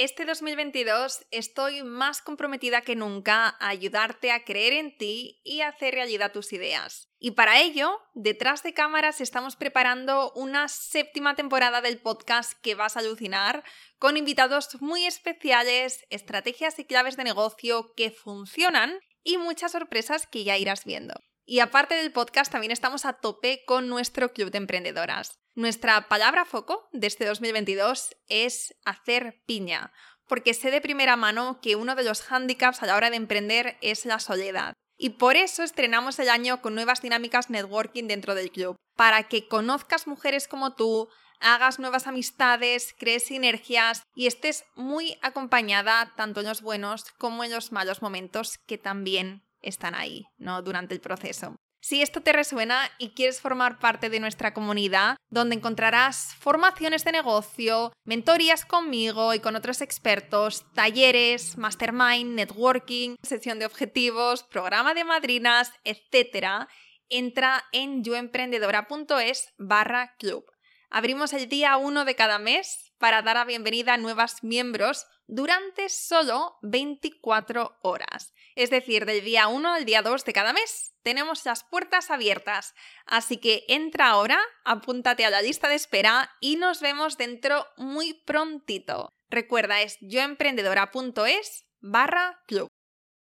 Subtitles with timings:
[0.00, 5.92] Este 2022 estoy más comprometida que nunca a ayudarte a creer en ti y hacer
[5.92, 7.08] realidad tus ideas.
[7.18, 12.96] Y para ello, detrás de cámaras estamos preparando una séptima temporada del podcast que vas
[12.96, 13.64] a alucinar,
[13.98, 20.44] con invitados muy especiales, estrategias y claves de negocio que funcionan y muchas sorpresas que
[20.44, 21.14] ya irás viendo.
[21.50, 25.40] Y aparte del podcast, también estamos a tope con nuestro club de emprendedoras.
[25.54, 29.90] Nuestra palabra foco de este 2022 es hacer piña,
[30.26, 33.78] porque sé de primera mano que uno de los hándicaps a la hora de emprender
[33.80, 34.74] es la soledad.
[34.98, 39.48] Y por eso estrenamos el año con nuevas dinámicas networking dentro del club, para que
[39.48, 41.08] conozcas mujeres como tú,
[41.40, 47.52] hagas nuevas amistades, crees sinergias y estés muy acompañada tanto en los buenos como en
[47.52, 50.62] los malos momentos que también están ahí, ¿no?
[50.62, 51.56] Durante el proceso.
[51.80, 57.12] Si esto te resuena y quieres formar parte de nuestra comunidad, donde encontrarás formaciones de
[57.12, 65.04] negocio, mentorías conmigo y con otros expertos, talleres, mastermind, networking, sesión de objetivos, programa de
[65.04, 66.66] madrinas, etc.,
[67.08, 70.44] entra en yoemprendedora.es barra club.
[70.90, 75.88] Abrimos el día 1 de cada mes para dar la bienvenida a nuevos miembros durante
[75.88, 78.34] solo 24 horas.
[78.56, 82.74] Es decir, del día 1 al día 2 de cada mes tenemos las puertas abiertas.
[83.06, 88.14] Así que entra ahora, apúntate a la lista de espera y nos vemos dentro muy
[88.24, 89.08] prontito.
[89.30, 92.68] Recuerda, es yoemprendedora.es barra club.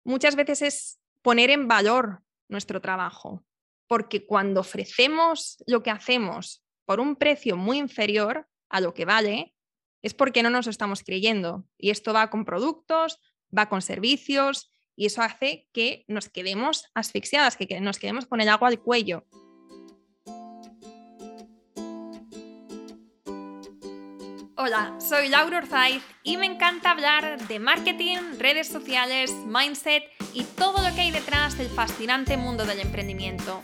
[0.03, 3.45] Muchas veces es poner en valor nuestro trabajo,
[3.87, 9.53] porque cuando ofrecemos lo que hacemos por un precio muy inferior a lo que vale,
[10.01, 11.65] es porque no nos estamos creyendo.
[11.77, 13.19] Y esto va con productos,
[13.55, 18.49] va con servicios y eso hace que nos quedemos asfixiadas, que nos quedemos con el
[18.49, 19.25] agua al cuello.
[24.63, 30.87] Hola, soy Laura Orzaiz y me encanta hablar de marketing, redes sociales, mindset y todo
[30.87, 33.63] lo que hay detrás del fascinante mundo del emprendimiento.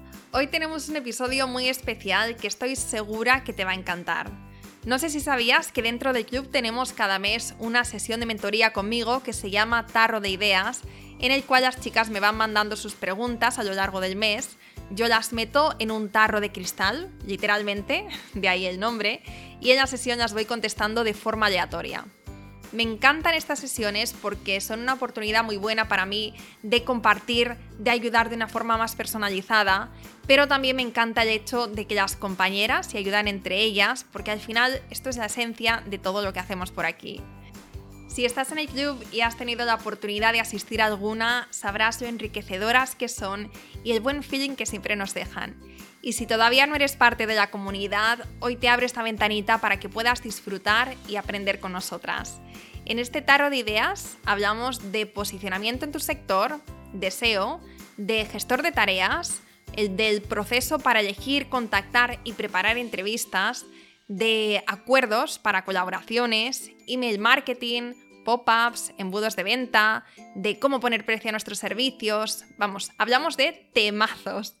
[0.33, 4.31] Hoy tenemos un episodio muy especial que estoy segura que te va a encantar.
[4.85, 8.71] No sé si sabías que dentro del club tenemos cada mes una sesión de mentoría
[8.71, 10.83] conmigo que se llama Tarro de Ideas,
[11.19, 14.55] en el cual las chicas me van mandando sus preguntas a lo largo del mes.
[14.89, 19.23] Yo las meto en un tarro de cristal, literalmente, de ahí el nombre,
[19.59, 22.05] y en la sesión las voy contestando de forma aleatoria.
[22.71, 26.33] Me encantan estas sesiones porque son una oportunidad muy buena para mí
[26.63, 29.89] de compartir, de ayudar de una forma más personalizada,
[30.25, 34.31] pero también me encanta el hecho de que las compañeras se ayudan entre ellas, porque
[34.31, 37.21] al final esto es la esencia de todo lo que hacemos por aquí.
[38.07, 42.01] Si estás en el club y has tenido la oportunidad de asistir a alguna, sabrás
[42.01, 43.51] lo enriquecedoras que son
[43.83, 45.55] y el buen feeling que siempre nos dejan.
[46.01, 49.79] Y si todavía no eres parte de la comunidad, hoy te abro esta ventanita para
[49.79, 52.41] que puedas disfrutar y aprender con nosotras.
[52.85, 56.59] En este tarot de ideas hablamos de posicionamiento en tu sector,
[56.93, 57.61] de SEO,
[57.97, 59.41] de gestor de tareas,
[59.75, 63.65] el del proceso para elegir, contactar y preparar entrevistas,
[64.07, 67.93] de acuerdos para colaboraciones, email marketing,
[68.25, 70.03] pop-ups, embudos de venta,
[70.35, 72.43] de cómo poner precio a nuestros servicios.
[72.57, 74.57] Vamos, hablamos de temazos.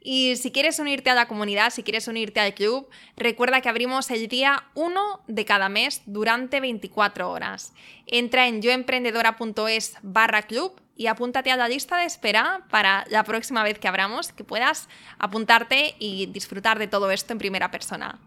[0.00, 4.10] Y si quieres unirte a la comunidad, si quieres unirte al club, recuerda que abrimos
[4.10, 7.72] el día 1 de cada mes durante 24 horas.
[8.06, 13.62] Entra en yoemprendedora.es barra club y apúntate a la lista de espera para la próxima
[13.62, 14.88] vez que abramos, que puedas
[15.18, 18.20] apuntarte y disfrutar de todo esto en primera persona.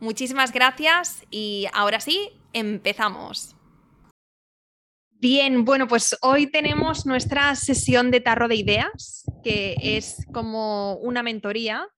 [0.00, 3.57] Muchísimas gracias y ahora sí, empezamos.
[5.20, 11.24] Bien, bueno, pues hoy tenemos nuestra sesión de tarro de ideas, que es como una
[11.24, 11.88] mentoría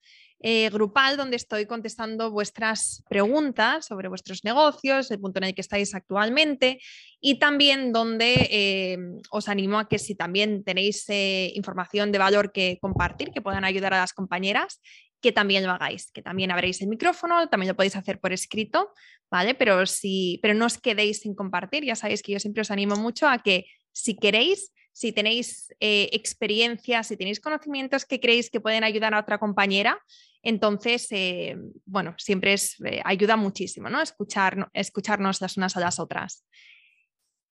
[0.43, 5.61] eh, grupal donde estoy contestando vuestras preguntas sobre vuestros negocios, el punto en el que
[5.61, 6.81] estáis actualmente
[7.21, 8.99] y también donde eh,
[9.31, 13.65] os animo a que si también tenéis eh, información de valor que compartir, que puedan
[13.65, 14.81] ayudar a las compañeras,
[15.21, 18.95] que también lo hagáis, que también abréis el micrófono, también lo podéis hacer por escrito,
[19.31, 19.55] ¿vale?
[19.55, 22.97] Pero, si, pero no os quedéis sin compartir, ya sabéis que yo siempre os animo
[22.97, 28.85] mucho a que si queréis, si tenéis experiencias, si tenéis conocimientos que creéis que pueden
[28.85, 30.01] ayudar a otra compañera,
[30.43, 34.01] entonces, eh, bueno, siempre es, eh, ayuda muchísimo, ¿no?
[34.01, 36.47] Escuchar, escucharnos las unas a las otras.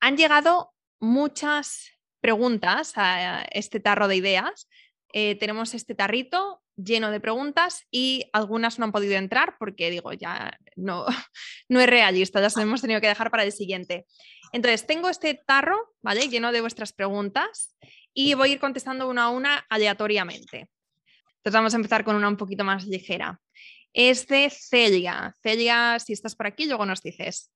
[0.00, 4.68] Han llegado muchas preguntas a este tarro de ideas.
[5.12, 10.58] tenemos este tarrito lleno de preguntas y algunas no han podido entrar porque digo, ya
[10.76, 11.06] no,
[11.68, 14.06] no es realista, las hemos tenido que dejar para el siguiente.
[14.52, 16.28] Entonces, tengo este tarro, ¿vale?
[16.28, 17.76] Lleno de vuestras preguntas
[18.14, 20.68] y voy a ir contestando una a una aleatoriamente.
[21.48, 23.40] Entonces, vamos a empezar con una un poquito más ligera.
[23.94, 25.34] Es de Celia.
[25.42, 27.50] Celia, si estás por aquí, luego nos dices.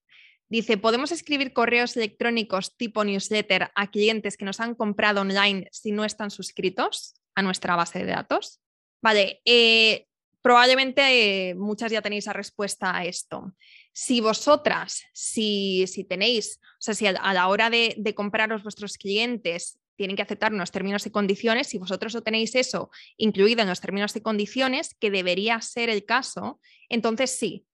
[0.48, 5.92] Dice, ¿podemos escribir correos electrónicos tipo newsletter a clientes que nos han comprado online si
[5.92, 8.62] no están suscritos a nuestra base de datos?
[9.02, 10.06] Vale, eh,
[10.40, 13.52] probablemente eh, muchas ya tenéis la respuesta a esto.
[13.92, 20.16] Si vosotras, si, tenéis, o sea, si a, la hora de compraros vuestros clientes tienen
[20.16, 24.14] que aceptar unos términos y condiciones, si vosotros no tenéis eso incluido en los términos
[24.16, 27.66] y condiciones, que debería ser el caso, entonces sí,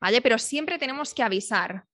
[0.00, 0.20] ¿vale?
[0.20, 1.84] Pero siempre tenemos que avisar,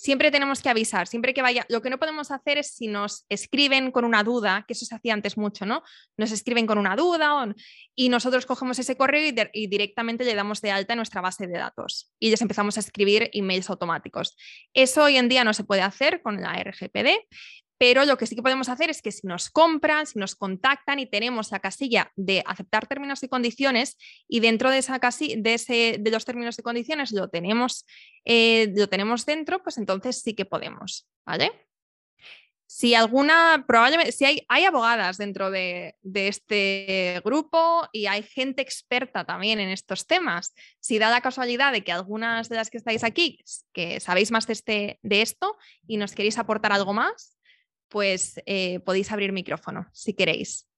[0.00, 3.26] siempre tenemos que avisar, siempre que vaya, lo que no podemos hacer es si nos
[3.28, 5.82] escriben con una duda, que eso se hacía antes mucho, ¿no?
[6.16, 7.54] Nos escriben con una duda
[7.94, 11.58] y nosotros cogemos ese correo y, directamente le damos de alta en nuestra base de
[11.58, 14.38] datos y les empezamos a escribir emails automáticos.
[14.72, 17.26] Eso hoy en día no se puede hacer con la RGPD,
[17.80, 20.98] pero lo que sí que podemos hacer es que si nos compran, si nos contactan
[20.98, 23.96] y tenemos la casilla de aceptar términos y condiciones
[24.28, 27.86] y dentro de esa casilla, de, ese, de los términos y condiciones lo tenemos,
[28.26, 31.52] eh, lo tenemos dentro, pues entonces sí que podemos, ¿vale?
[32.66, 39.24] Si alguna, probablemente, si hay, hay abogadas dentro de, este grupo y hay gente experta
[39.24, 43.04] también en estos temas, si da la casualidad de que algunas de las que estáis
[43.04, 43.42] aquí,
[43.72, 45.56] que sabéis más de, este, de esto
[45.86, 47.39] y nos queréis aportar algo más,
[47.90, 50.68] pues eh, podéis abrir micrófono si queréis.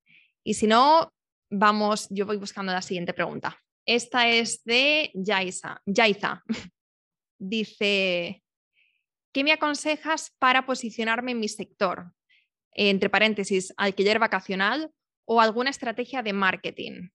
[0.42, 1.12] Y si no,
[1.50, 3.56] vamos, yo voy buscando la siguiente pregunta.
[3.86, 5.80] Esta es de Yaiza.
[5.86, 6.42] Yaiza.
[7.38, 8.42] Dice,
[9.32, 12.12] ¿qué me aconsejas para posicionarme en mi sector?
[12.72, 14.90] Entre paréntesis, alquiler vacacional
[15.26, 17.10] o alguna estrategia de marketing.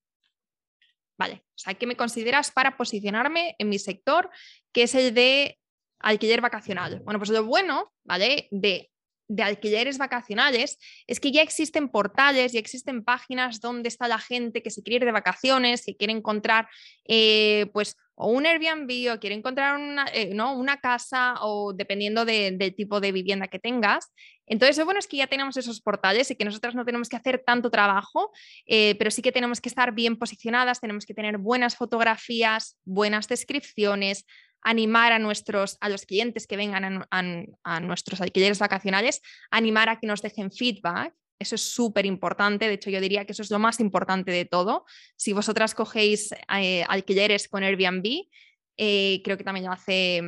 [1.17, 4.29] Vale, o sea, ¿qué me consideras para posicionarme en mi sector,
[4.71, 5.57] que es el de
[5.99, 7.01] alquiler vacacional?
[7.03, 8.47] Bueno, pues lo bueno, ¿vale?
[8.51, 8.91] De
[9.27, 10.77] de alquileres vacacionales
[11.07, 14.97] es que ya existen portales, ya existen páginas donde está la gente que se quiere
[14.97, 16.67] ir de vacaciones, que quiere encontrar
[17.07, 20.57] eh, pues o un Airbnb o quiere encontrar una, eh, ¿no?
[20.57, 24.11] una casa o dependiendo del tipo de vivienda que tengas.
[24.47, 27.15] Entonces, lo bueno es que ya tenemos esos portales y que nosotros no tenemos que
[27.15, 28.31] hacer tanto trabajo,
[28.65, 33.27] eh, pero sí que tenemos que estar bien posicionadas, tenemos que tener buenas fotografías, buenas
[33.27, 34.25] descripciones,
[34.67, 40.07] animar a, nuestros, a los clientes que vengan a, nuestros alquileres vacacionales, animar a que
[40.07, 41.13] nos dejen feedback.
[41.39, 44.43] Eso es súper importante, de hecho yo diría que eso es lo más importante de
[44.43, 44.83] todo.
[45.15, 48.27] Si vosotras cogéis eh, alquileres con Airbnb,
[48.75, 50.21] eh, creo que también lo hace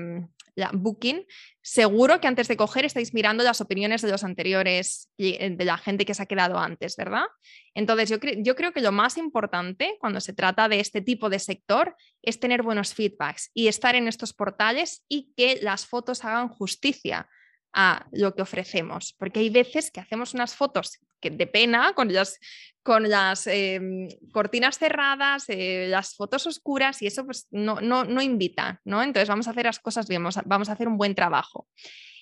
[0.56, 1.25] mm, Booking,
[1.62, 5.78] seguro que antes de coger estáis mirando las opiniones de los anteriores, eh, de la
[5.78, 7.25] gente que se ha quedado antes, ¿verdad?
[7.74, 11.40] Entonces, yo, yo creo que lo más importante cuando se trata de este tipo de
[11.40, 16.50] sector es tener buenos feedbacks y estar en estos portales y que las fotos hagan
[16.50, 17.28] justicia
[17.74, 22.11] a lo que ofrecemos, porque hay veces que hacemos unas fotos que de pena con
[22.11, 22.40] las,
[22.83, 28.21] con las em, cortinas cerradas, eh, las fotos oscuras y eso pues no, no, no,
[28.21, 29.04] invita, ¿no?
[29.04, 31.68] Entonces vamos a hacer las cosas bien, vamos a, hacer un buen trabajo.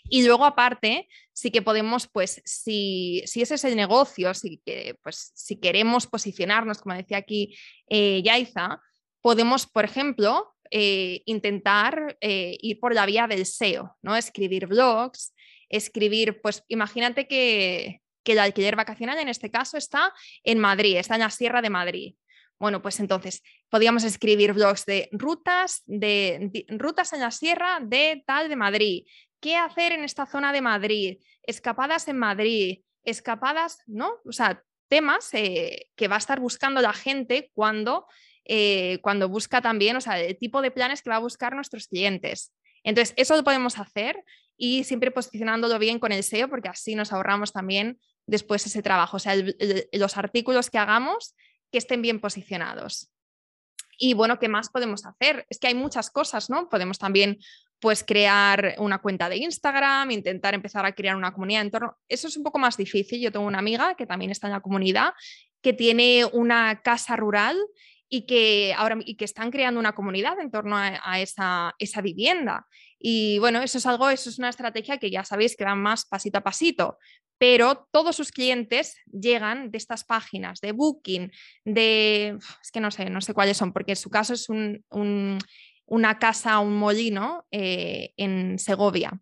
[0.10, 4.62] Y luego aparte, sí que podemos, pues si, si ese es el negocio, si,
[5.04, 7.58] pues, si queremos posicionarnos, como decía aquí
[7.90, 8.80] eh, Yaiza,
[9.22, 14.16] podemos, por ejemplo, eh, intentar ir por la vía del SEO, ¿no?
[14.16, 15.34] Escribir blogs,
[15.70, 21.22] escribir, pues imagínate que, el alquiler vacacional en este caso está en Madrid, está en
[21.22, 22.16] la Sierra de Madrid.
[22.60, 28.50] Bueno, pues entonces podríamos escribir blogs de rutas, de, rutas en la sierra de tal
[28.50, 29.06] de Madrid.
[29.40, 31.20] ¿Qué hacer en esta zona de Madrid?
[31.44, 34.16] Escapadas en Madrid, escapadas, ¿no?
[34.26, 38.08] O sea, temas eh, que va a estar buscando la gente cuando
[38.50, 41.88] eh, cuando busca también, o sea, el tipo de planes que va a buscar nuestros
[41.88, 42.54] clientes.
[42.84, 44.24] Entonces, eso lo podemos hacer
[44.58, 49.18] y siempre posicionándolo bien con el SEO, porque así nos ahorramos también después ese trabajo,
[49.18, 49.36] o sea,
[49.94, 51.36] los artículos que hagamos
[51.72, 53.12] que estén bien posicionados.
[53.98, 55.46] Y bueno, ¿qué más podemos hacer?
[55.50, 56.70] Es que hay muchas cosas, ¿no?
[56.70, 57.40] Podemos también
[57.80, 61.98] pues crear una cuenta de Instagram, intentar empezar a crear una comunidad en torno.
[62.08, 63.22] Eso es un poco más difícil.
[63.22, 65.14] Yo tengo una amiga que también está en la comunidad,
[65.62, 67.58] que tiene una casa rural
[68.10, 72.66] y que ahora y que están creando una comunidad en torno a, esa, esa, vivienda.
[73.00, 76.06] Y bueno, eso es algo, eso es una estrategia que ya sabéis que va más
[76.06, 76.98] pasito a pasito,
[77.38, 81.32] pero todos sus clientes llegan de estas páginas de Booking,
[81.66, 84.84] de, es que no sé, no sé cuáles son, porque en su caso es un,
[85.86, 89.20] una casa, un molino eh, en Segovia.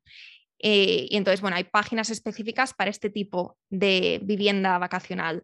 [0.59, 5.43] Eh, y entonces, bueno, hay páginas específicas para este tipo de vivienda vacacional.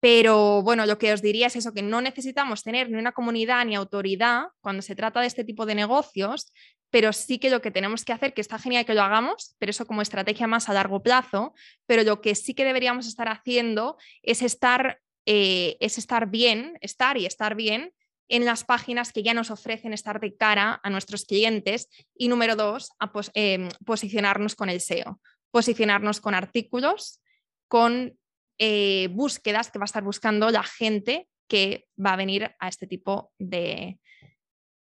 [0.00, 3.66] Pero bueno, lo que os diría es eso, que no necesitamos tener ni una comunidad
[3.66, 6.52] ni autoridad cuando se trata de este tipo de negocios,
[6.90, 9.70] pero sí que lo que tenemos que hacer, que está genial que lo hagamos, pero
[9.70, 11.54] eso como estrategia más a largo plazo,
[11.86, 17.16] pero lo que sí que deberíamos estar haciendo es estar, eh, es estar bien, estar
[17.16, 17.92] y estar bien
[18.28, 22.54] en las páginas que ya nos ofrecen estar de cara a nuestros clientes y número
[22.54, 25.20] dos, a em, posicionarnos con el SEO,
[25.50, 27.20] posicionarnos con artículos,
[27.68, 28.16] con
[28.58, 32.86] eh, búsquedas que va a estar buscando la gente que va a venir a este
[32.86, 33.98] tipo de,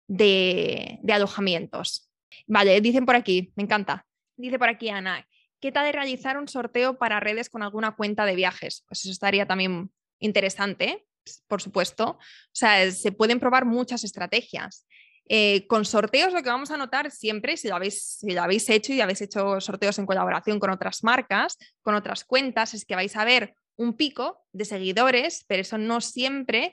[0.08, 2.10] de, alojamientos.
[2.46, 4.04] Vale, dicen por aquí, me encanta.
[4.36, 5.26] Dice por aquí Ana,
[5.60, 8.84] ¿qué tal de realizar un sorteo para redes con alguna cuenta de viajes?
[8.88, 11.06] Pues eso estaría también interesante,
[11.46, 12.10] por supuesto.
[12.10, 12.18] O
[12.52, 14.86] sea, se pueden probar muchas estrategias.
[15.30, 18.66] Eh, con sorteos lo que vamos a notar siempre, si lo, habéis, si lo habéis
[18.70, 22.94] hecho y habéis hecho sorteos en colaboración con otras marcas, con otras cuentas, es que
[22.94, 26.72] vais a ver un pico de seguidores, pero eso no siempre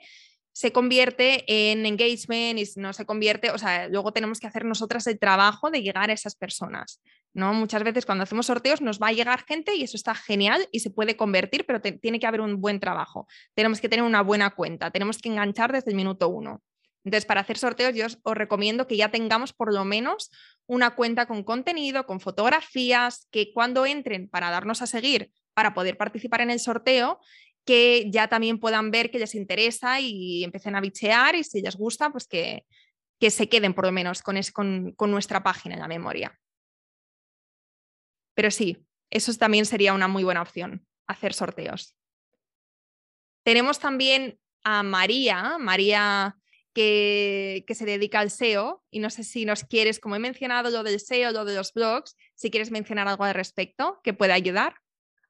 [0.56, 5.06] se convierte en engagement y no se convierte, o sea, luego tenemos que hacer nosotras
[5.06, 7.02] el trabajo de llegar a esas personas,
[7.34, 7.52] ¿no?
[7.52, 10.80] Muchas veces cuando hacemos sorteos nos va a llegar gente y eso está genial y
[10.80, 13.28] se puede convertir, pero tiene que haber un buen trabajo.
[13.52, 16.62] Tenemos que tener una buena cuenta, tenemos que enganchar desde el minuto uno.
[17.04, 20.30] Entonces, para hacer sorteos, yo os, os recomiendo que ya tengamos por lo menos
[20.64, 25.96] una cuenta con contenido, con fotografías, que cuando entren para darnos a seguir, para poder
[25.96, 27.18] participar en el sorteo,
[27.66, 31.76] que ya también puedan ver que les interesa y empiecen a bichear y si les
[31.76, 32.64] gusta, pues que,
[33.18, 36.38] que se queden por lo menos con, con, nuestra página en la memoria.
[38.34, 41.96] Pero sí, eso también sería una muy buena opción, hacer sorteos.
[43.44, 46.36] Tenemos también a María, María
[46.72, 50.70] que, que, se dedica al SEO y no sé si nos quieres, como he mencionado
[50.70, 54.34] lo del SEO, lo de los blogs, si quieres mencionar algo al respecto que pueda
[54.34, 54.76] ayudar.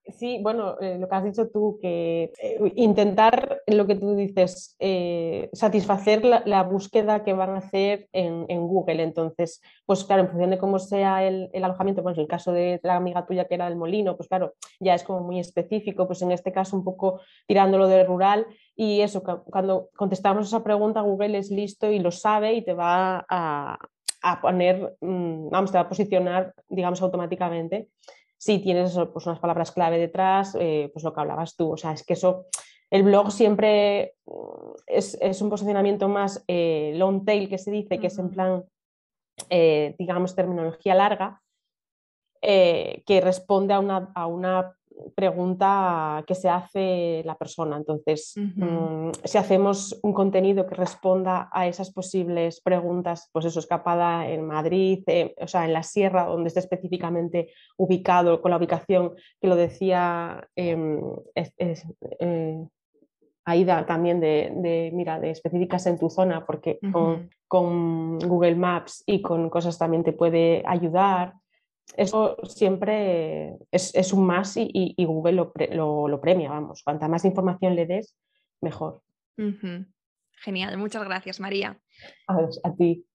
[0.08, 4.76] Sí, bueno, eh, lo que has dicho tú, que eh, intentar lo que tú dices,
[4.78, 9.02] eh, satisfacer la, búsqueda que van a hacer en, Google.
[9.02, 12.78] Entonces, pues claro, en función de cómo sea el, alojamiento, pues en el caso de
[12.84, 16.22] la amiga tuya que era del molino, pues claro, ya es como muy específico, pues
[16.22, 18.46] en este caso un poco tirándolo de rural.
[18.76, 23.26] Y eso, cuando contestamos esa pregunta, Google es listo y lo sabe y te va
[23.28, 23.78] a,
[24.22, 27.88] a poner, mm, vamos, te va a posicionar, digamos, automáticamente
[28.38, 31.72] si tienes pues, unas palabras clave detrás, eh, pues lo que hablabas tú.
[31.72, 32.46] O sea, es que eso,
[32.90, 38.08] el blog siempre mm, es, un posicionamiento más eh, long tail que se dice, que
[38.08, 38.64] es en plan,
[39.50, 41.42] eh, digamos, terminología larga,
[42.40, 44.75] que responde a una, a una
[45.14, 47.76] pregunta que se hace la persona.
[47.76, 54.28] Entonces, mm, si hacemos un contenido que responda a esas posibles preguntas, pues eso, escapada
[54.28, 59.14] en Madrid, eh, o sea, en la sierra, donde esté específicamente ubicado, con la ubicación
[59.40, 61.00] que lo decía em,
[61.34, 62.66] eh,
[63.48, 69.22] Aida también de, mira, de específicas en tu zona, porque con, con Google Maps y
[69.22, 71.34] con cosas también te puede ayudar
[71.96, 76.82] eso siempre es, un más y, Google lo, premia, vamos.
[76.82, 78.16] Cuanta más información le des,
[78.60, 79.02] mejor.
[80.38, 81.80] Genial, muchas gracias María.
[82.26, 83.06] A, ti.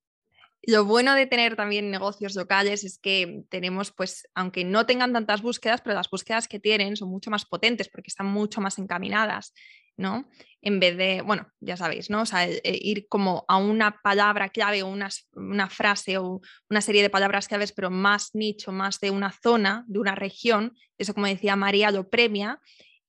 [0.64, 5.42] Lo bueno de tener también negocios locales es que tenemos, pues, aunque no tengan tantas
[5.42, 9.54] búsquedas, pero las búsquedas que tienen son mucho más potentes porque están mucho más encaminadas.
[10.02, 10.30] ¿No?
[10.62, 12.24] En vez de, bueno, ya sabéis, ¿no?
[12.24, 17.02] O sea, ir como a una palabra clave o una, una, frase o una serie
[17.02, 21.26] de palabras claves, pero más nicho, más de una zona, de una región, eso como
[21.28, 22.60] decía María, lo premia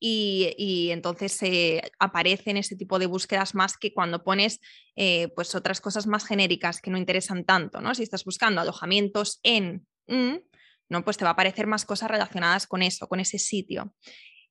[0.04, 4.58] y, entonces se aparecen ese tipo de búsquedas más que cuando pones
[4.96, 7.94] eh, pues otras cosas más genéricas que no interesan tanto, ¿no?
[7.94, 9.86] Si estás buscando alojamientos en...
[10.08, 11.04] ¿no?
[11.04, 13.94] Pues te va a aparecer más cosas relacionadas con eso, con ese sitio.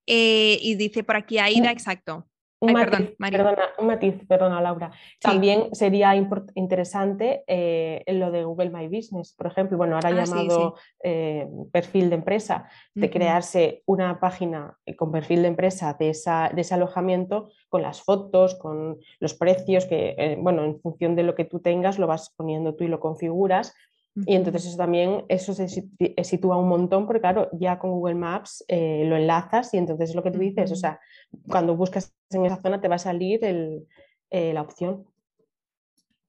[0.07, 2.30] Eh, y dice por aquí Aida, exacto.
[2.63, 4.91] Un, matiz, perdona, un matiz, perdona Laura.
[5.20, 10.75] También sería interesante eh, lo de Google My Business, por ejemplo, bueno, ahora ah, llamado
[11.03, 16.62] eh, perfil de empresa, de crearse una página con perfil de empresa de, esa, de
[16.62, 21.34] ese alojamiento con las fotos, con los precios, que eh, bueno, en función de lo
[21.34, 23.74] que tú tengas lo vas poniendo tú y lo configuras
[24.13, 28.63] y entonces eso también eso se sitúa un montón, porque claro, ya con Google Maps
[28.68, 31.00] eh, lo enlazas y entonces es lo que tú dices, o sea,
[31.48, 35.06] cuando buscas en esa zona te va a salir eh, la opción.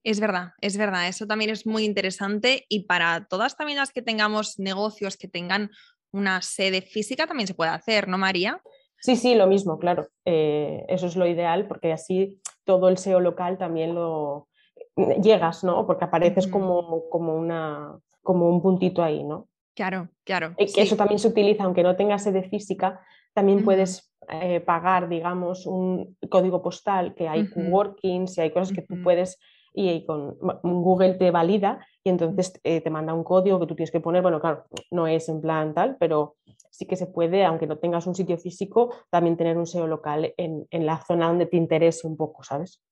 [0.03, 4.01] Es verdad, es verdad, eso también es muy interesante y para todas también las que
[4.01, 5.69] tengamos negocios que tengan
[6.11, 8.61] una sede física también se puede hacer, ¿no, María?
[8.99, 10.07] Sí, sí, lo mismo, claro.
[10.23, 14.47] Eh, eso es lo ideal porque así todo el SEO local también lo,
[14.95, 15.85] llegas, ¿no?
[15.85, 19.47] Porque apareces como, como, una, como un puntito ahí, ¿no?
[19.75, 20.53] Claro, claro.
[20.57, 23.01] Y que eso también se utiliza, aunque no tengas sede física,
[23.33, 28.83] también puedes eh, pagar, digamos, un código postal, que hay workings y hay cosas que
[28.83, 29.39] tú puedes,
[29.73, 33.91] y, con Google te valida y entonces eh, te manda un código que tú tienes
[33.91, 36.35] que poner, bueno, claro, no es en plan tal, pero
[36.69, 40.33] sí que se puede, aunque no tengas un sitio físico, también tener un SEO local
[40.37, 42.83] en, en la zona donde te interese un poco, ¿sabes?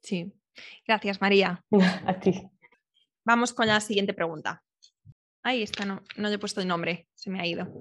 [0.00, 0.32] Sí,
[0.86, 1.64] Gracias, María.
[2.06, 2.42] A ti.
[3.24, 4.62] Vamos con la siguiente pregunta.
[5.42, 7.72] Ahí está, no, no le he puesto el nombre, se me ha ido.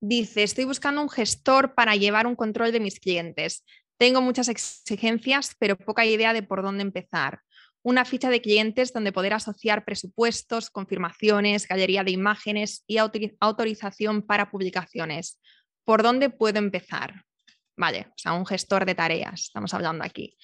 [0.00, 3.64] Dice, estoy buscando un gestor para llevar un control de mis clientes.
[3.98, 7.40] Tengo muchas exigencias, pero poca idea de por dónde empezar.
[7.82, 14.50] Una ficha de clientes donde poder asociar presupuestos, confirmaciones, galería de imágenes y autorización para
[14.50, 15.40] publicaciones.
[15.84, 17.24] ¿Por dónde puedo empezar?
[17.76, 20.36] Vale, o sea, un gestor de tareas, estamos hablando aquí.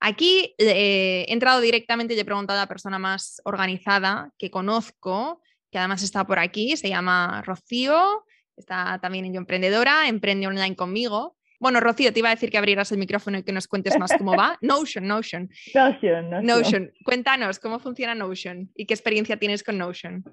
[0.00, 5.42] Aquí eh, he entrado directamente y he preguntado a la persona más organizada que conozco,
[5.70, 8.24] que además está por aquí, se llama Rocío,
[8.56, 11.36] está también en Yo Emprendedora, emprende online conmigo.
[11.60, 14.16] Bueno, Rocío, te iba a decir que abrieras el micrófono y que nos cuentes más
[14.16, 14.56] cómo va.
[14.62, 15.50] Notion, Notion.
[15.74, 16.46] Notion, Notion.
[16.46, 16.92] Notion.
[17.04, 20.24] Cuéntanos cómo funciona Notion y qué experiencia tienes con Notion.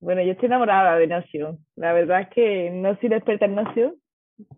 [0.00, 1.58] Bueno, yo estoy enamorada de Notion.
[1.76, 3.94] La verdad es que no soy experta en Notion,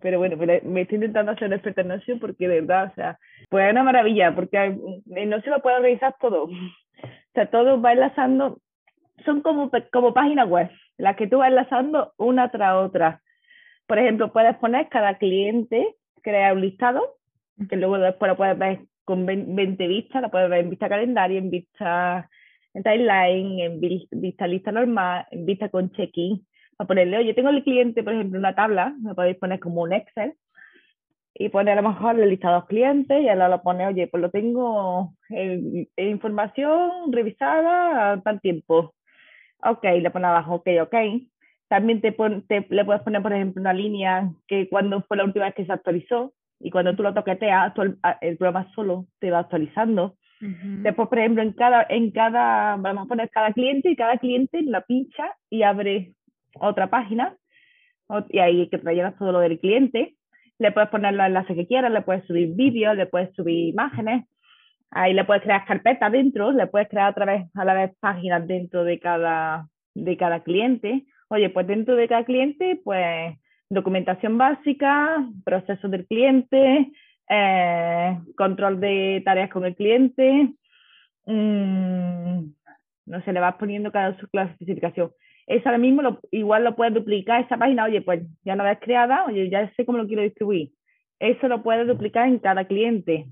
[0.00, 3.18] pero bueno, me, estoy intentando hacer experta en Notion porque de verdad, o sea,
[3.49, 6.49] pues es una maravilla, porque en se lo puede organizar todo.
[7.02, 8.58] O sea, todo va enlazando,
[9.25, 10.68] son como, como páginas web,
[10.99, 13.22] las que tú vas enlazando una tras otra.
[13.87, 17.16] Por ejemplo, puedes poner cada cliente, crear un listado,
[17.68, 21.38] que luego después lo puedes ver con 20 vistas, lo puedes ver en vista calendario,
[21.38, 22.28] en vista
[22.75, 26.44] timeline, en vista lista normal, en vista con check-in
[26.80, 29.92] a ponerle, oye, tengo el cliente, por ejemplo, una tabla, me podéis poner como un
[29.92, 30.34] Excel,
[31.34, 34.21] y poner a lo mejor el listado de clientes y ahora lo pone, oye, pues
[34.21, 38.95] lo tengo en, información revisada a tal tiempo.
[39.62, 40.95] Ok, le pone abajo, ok, ok.
[41.69, 42.14] También te,
[42.69, 45.73] le puedes poner, por ejemplo, una línea que cuando fue la última vez que se
[45.73, 47.73] actualizó y cuando tú lo toqueteas,
[48.21, 50.16] el programa solo te va actualizando.
[50.40, 54.62] Después, por ejemplo, en cada, en cada, vamos a poner cada cliente y cada cliente
[54.62, 56.14] la pincha y abre
[56.54, 57.36] otra página
[58.28, 60.17] y ahí que rellenas todo lo del cliente.
[60.58, 64.26] Le puedes poner los enlaces que quieras, le puedes subir vídeos, le puedes subir imágenes.
[64.91, 68.47] Ahí le puedes crear carpetas dentro, le puedes crear otra vez a la vez páginas
[68.47, 71.04] dentro de cada, de cada cliente.
[71.28, 73.39] Oye, pues dentro de cada cliente, pues
[73.71, 76.91] documentación básica, procesos del cliente,
[77.28, 80.52] eh, control de tareas con el cliente.
[81.26, 82.50] Mm,
[83.06, 85.13] no sé, le vas poniendo cada su clasificación
[85.47, 88.79] eso ahora mismo lo, igual lo puedes duplicar, esa página, oye, pues ya la ves
[88.81, 90.71] creada, oye, ya sé cómo lo quiero distribuir.
[91.19, 93.26] Eso lo puedes duplicar en cada cliente.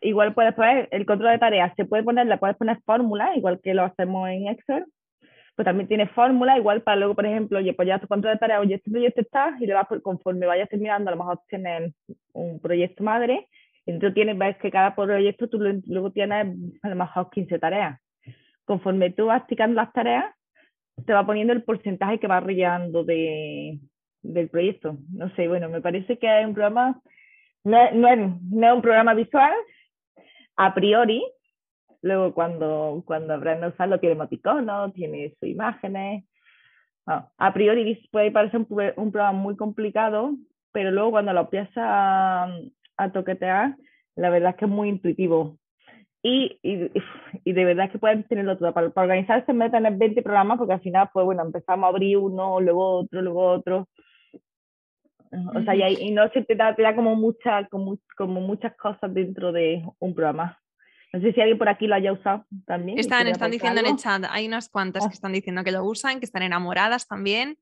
[0.00, 3.60] Igual puedes poner el control de tareas, se puede poner, la puedes poner fórmula, igual
[3.62, 4.86] que lo hacemos en Excel,
[5.54, 8.38] pues también tiene fórmula, igual para luego, por ejemplo, oye, pues ya tu control de
[8.38, 11.94] tareas, oye, este proyecto está, y le vas, conforme vayas terminando, a lo mejor tienes
[12.32, 13.46] un proyecto madre,
[13.84, 18.00] y tú tienes, ves que cada proyecto tú luego tienes a lo mejor 15 tareas.
[18.64, 20.32] Conforme tú vas ticando las tareas,
[21.06, 23.78] te va poniendo el porcentaje que va rellenando de,
[24.22, 24.98] del proyecto.
[25.12, 27.00] No sé, bueno, me parece que es un programa,
[27.64, 28.18] no, no, es,
[28.50, 29.52] no un programa visual,
[30.56, 31.24] a priori,
[32.02, 36.24] luego cuando, cuando a usarlo tiene emoticonos, tiene sus imágenes.
[37.06, 40.34] a priori puede parecer un, un, programa muy complicado,
[40.72, 43.76] pero luego cuando lo empiezas a toquetear,
[44.16, 45.58] la verdad es que es muy intuitivo.
[46.22, 46.90] Y, y,
[47.44, 48.74] y, de verdad que pueden tenerlo todo.
[48.74, 51.88] Para, para organizarse en de tener 20 programas, porque al final, pues bueno, empezamos a
[51.88, 53.88] abrir uno, luego otro, luego otro.
[55.54, 58.76] O sea, y, y, no se te da, te da como, mucha, como, como muchas
[58.76, 60.58] cosas dentro de un programa.
[61.12, 62.98] No sé si alguien por aquí lo haya usado también.
[62.98, 65.14] Están, están diciendo en el chat, hay unas cuantas que ah.
[65.14, 67.58] están diciendo que lo usan, que están enamoradas también.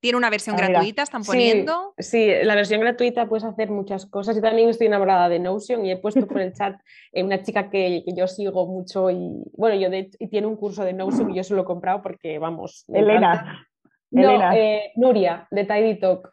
[0.00, 1.92] Tiene una versión Ah, gratuita, están poniendo.
[1.98, 4.36] Sí, la versión gratuita puedes hacer muchas cosas.
[4.36, 6.80] Yo también estoy enamorada de Notion y he puesto por el chat
[7.12, 10.56] eh, una chica que, que yo sigo mucho y bueno, yo de, y tiene un
[10.56, 12.84] curso de Notion y yo se lo he comprado porque vamos.
[12.88, 13.66] Elena.
[14.10, 14.56] No, Elena.
[14.56, 16.32] eh, Nuria, de Tidy Talk.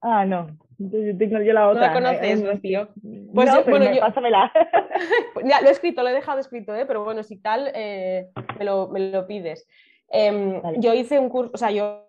[0.00, 0.46] Ah, no.
[0.78, 1.88] Entonces yo tengo yo la ¿No otra.
[1.88, 2.88] la conoces, Eh, Rocío?
[3.34, 4.52] Pues no, yo- bueno, yo- pásamela.
[5.44, 6.86] Ya lo he escrito, lo he dejado escrito, ¿eh?
[6.86, 9.66] pero bueno, si tal, eh, me, lo, me lo pides.
[10.10, 10.78] Em, Vale.
[10.80, 12.07] Yo hice un curso, o sea, yo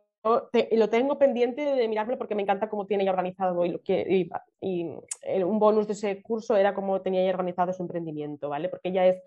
[0.52, 3.82] te- lo tengo pendiente de mirarlo porque me encanta cómo tiene ya organizado y, lo
[3.82, 4.30] que, y,
[4.62, 8.70] y el- un bonus de ese curso era cómo tenía ya organizado su emprendimiento, ¿vale?
[8.70, 9.22] Porque ella es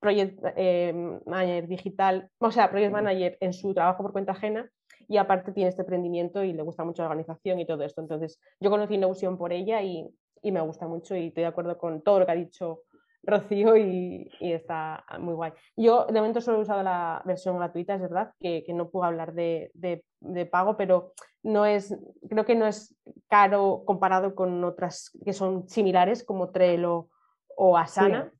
[0.00, 0.92] project eh,
[1.26, 4.70] manager digital, o sea, project manager en su trabajo por cuenta ajena
[5.08, 8.00] y aparte tiene este emprendimiento y le gusta mucho la organización y todo esto.
[8.00, 10.08] Entonces, yo conocí Notion por ella y,
[10.42, 12.82] y me gusta mucho y estoy de acuerdo con todo lo que ha dicho
[13.22, 15.52] Rocío y, y está muy guay.
[15.76, 19.04] Yo de momento solo he usado la versión gratuita, es verdad, que, que no puedo
[19.04, 21.96] hablar de, de- de pago, pero no es,
[22.28, 22.96] creo que no es
[23.28, 27.08] caro comparado con otras que son similares como Trello
[27.56, 28.32] o Asana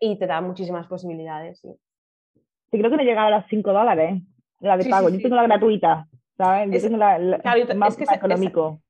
[0.00, 1.60] y te da muchísimas posibilidades.
[1.60, 1.68] sí.
[2.72, 4.22] Sí, creo que no llegaba a los 5 dólares,
[4.60, 5.08] la de Sí, pago.
[5.08, 5.22] sí, Yo sí.
[5.24, 6.68] tengo la gratuita, ¿sabes?
[6.70, 8.80] Yo Es- tengo la, la- claro, yo- más es que esa- económico.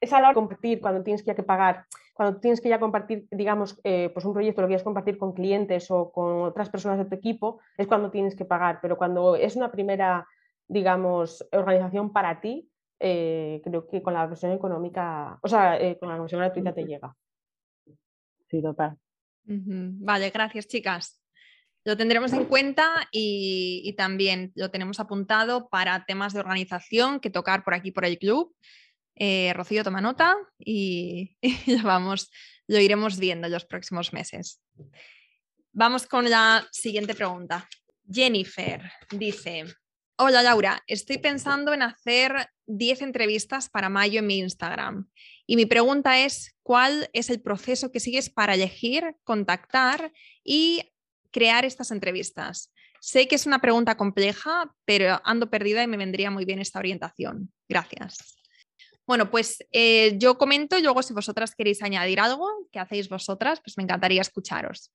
[0.00, 1.86] es a la hora de compartir, cuando tienes que, que pagar,
[2.16, 5.90] cuando tienes que ya compartir, digamos, eh, pues un proyecto lo quieres compartir con clientes
[5.90, 9.54] o con otras personas de tu equipo, es cuando tienes que pagar, pero cuando es
[9.54, 10.26] una primera,
[10.66, 16.08] digamos, organización para ti, eh, creo que con la versión económica, o sea, eh, con
[16.08, 17.14] la versión gratuita te llega.
[18.48, 18.96] Sí, total.
[19.44, 21.22] Vale, gracias, chicas.
[21.84, 27.28] Lo tendremos en cuenta y, y también lo tenemos apuntado para temas de organización que
[27.28, 28.56] tocar por aquí por el club.
[29.16, 31.36] Eh, Rocío toma nota y,
[31.82, 32.30] vamos,
[32.68, 34.60] lo iremos viendo en los próximos meses.
[35.72, 37.68] Vamos con la siguiente pregunta.
[38.08, 39.64] Jennifer dice,
[40.16, 45.08] hola Laura, estoy pensando en hacer 10 entrevistas para mayo en mi Instagram.
[45.46, 50.12] Y mi pregunta es, ¿cuál es el proceso que sigues para elegir, contactar
[50.44, 50.92] y
[51.30, 52.72] crear estas entrevistas?
[53.00, 56.78] Sé que es una pregunta compleja, pero ando perdida y me vendría muy bien esta
[56.78, 57.52] orientación.
[57.68, 58.35] Gracias.
[59.06, 63.60] Bueno, pues eh, yo comento y luego si vosotras queréis añadir algo que hacéis vosotras,
[63.60, 64.92] pues me encantaría escucharos.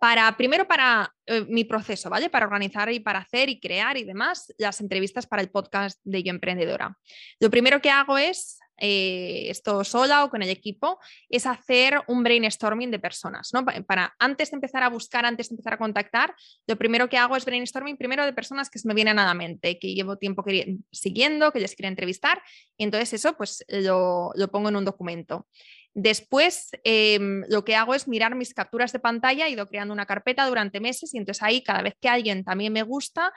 [0.00, 2.30] Para, primero para eh, mi proceso, ¿vale?
[2.30, 6.22] Para organizar y para hacer y crear y demás las entrevistas para el podcast de
[6.22, 6.96] Yo Emprendedora.
[7.40, 12.22] Lo primero que hago es, eh, esto sola o con el equipo, es hacer un
[12.22, 13.64] brainstorming de personas, ¿no?
[13.64, 16.34] Pa- Para antes de empezar a buscar, antes de empezar a contactar,
[16.66, 19.34] lo primero que hago es brainstorming primero de personas que se me vienen a la
[19.34, 22.42] mente, que llevo tiempo queri- siguiendo, que les quiero entrevistar,
[22.76, 25.46] y entonces eso pues lo, lo pongo en un documento.
[25.94, 30.06] Después, em, lo que hago es mirar mis capturas de pantalla, he ido creando una
[30.06, 33.32] carpeta durante meses y entonces ahí cada vez que alguien también me gusta,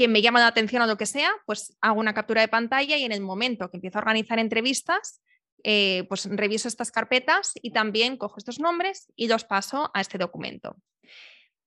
[0.00, 2.96] que me llama la atención o lo que sea, pues hago una captura de pantalla
[2.96, 5.20] y en el momento que empiezo a organizar entrevistas,
[5.62, 10.16] eh, pues reviso estas carpetas y también cojo estos nombres y los paso a este
[10.16, 10.74] documento.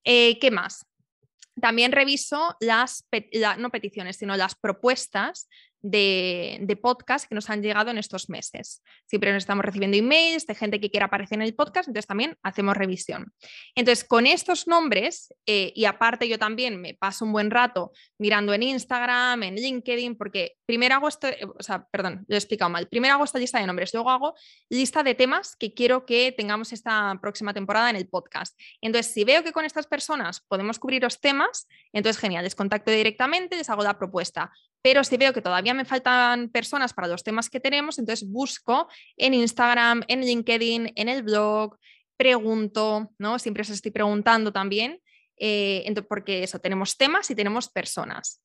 [0.03, 0.83] Eh, ¿Qué más?
[1.61, 3.05] También reviso las,
[3.59, 5.47] no peticiones, sino las propuestas
[5.83, 8.81] de, de podcast que nos han llegado en estos meses.
[9.05, 12.37] Siempre nos estamos recibiendo emails de gente que quiera aparecer en el podcast, entonces también
[12.41, 13.33] hacemos revisión.
[13.75, 18.53] Entonces, con estos nombres, eh, y aparte yo también me paso un buen rato mirando
[18.53, 21.27] en Instagram, en LinkedIn, porque primero hago esto,
[21.59, 22.87] o sea, perdón, lo he explicado mal.
[22.87, 24.35] Primero hago esta lista de nombres, luego hago
[24.69, 28.57] lista de temas que quiero que tengamos esta próxima temporada en el podcast.
[28.81, 32.89] Entonces, si veo que con estas personas podemos cubrir los temas, entonces genial, les contacto
[32.89, 34.51] directamente, les hago la propuesta.
[34.83, 38.89] Pero si veo que todavía me faltan personas para los temas que tenemos, entonces busco
[39.15, 41.77] en Instagram, en LinkedIn, en el blog,
[42.17, 43.39] pregunto, ¿no?
[43.39, 44.99] Siempre os estoy preguntando también,
[45.37, 48.43] eh, porque eso, tenemos temas y tenemos personas.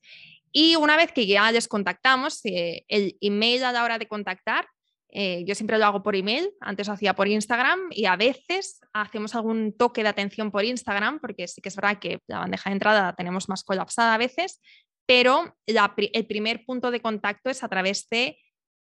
[0.53, 4.66] Y una vez que ya les contactamos, eh, el email a la hora de contactar,
[5.11, 8.81] eh, yo siempre lo hago por email, antes lo hacía por Instagram y a veces
[8.92, 12.70] hacemos algún toque de atención por Instagram, porque sí que es verdad que la bandeja
[12.70, 14.61] de entrada la tenemos más colapsada a veces,
[15.09, 18.37] pero el primer punto de contacto es a través de,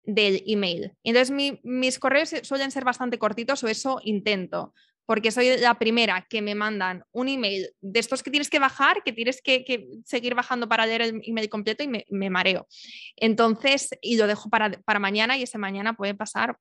[0.02, 0.90] del email.
[1.04, 4.74] Entonces mi- mis correos suelen ser bastante cortitos o eso intento,
[5.06, 9.04] porque soy la primera que me mandan un email de estos que tienes que bajar,
[9.04, 12.66] que tienes que, que seguir bajando para leer el email completo y me, mareo.
[13.14, 16.58] Entonces, y lo dejo para, para mañana y ese mañana puede pasar.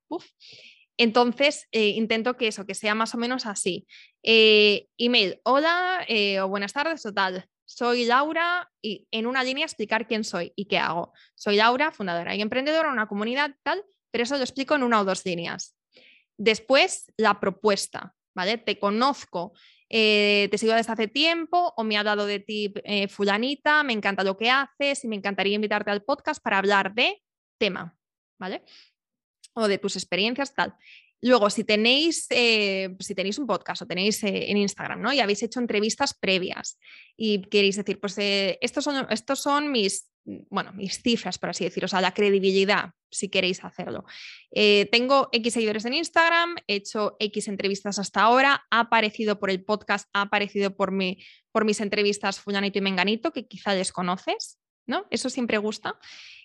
[0.97, 3.87] Entonces, eh, intento que eso, que sea más o menos así.
[4.21, 7.47] Eh, email, hola eh, o buenas tardes o tal.
[7.67, 11.13] Soy Laura y en una línea explicar quién soy y qué hago.
[11.35, 15.05] Soy Laura, fundadora y emprendedora, una comunidad tal, pero eso lo explico en una o
[15.05, 15.75] dos líneas.
[16.37, 18.57] Después, la propuesta, ¿vale?
[18.57, 19.53] Te conozco
[19.89, 23.93] eh, te sigo desde hace tiempo o me ha dado de ti eh, fulanita, me
[23.93, 27.23] encanta lo que haces y me encantaría invitarte al podcast para hablar de
[27.57, 27.97] tema,
[28.37, 28.63] ¿vale?
[29.53, 30.75] O de tus experiencias, tal.
[31.21, 35.11] Luego, si tenéis, eh, si tenéis un podcast o tenéis en Instagram, ¿no?
[35.11, 36.77] Y habéis hecho entrevistas previas
[37.15, 40.09] y queréis decir, pues estos, son, estos son mis
[40.49, 44.03] bueno, mis cifras, por así decirlo, o sea, la credibilidad, si queréis hacerlo.
[44.51, 49.49] Eh, tengo X seguidores en Instagram, he hecho X entrevistas hasta ahora, ha aparecido por
[49.49, 51.17] el podcast, ha aparecido por, mi,
[51.51, 55.07] por mis entrevistas Fulanito y Menganito, que quizá desconoces, ¿no?
[55.11, 55.97] Eso siempre gusta.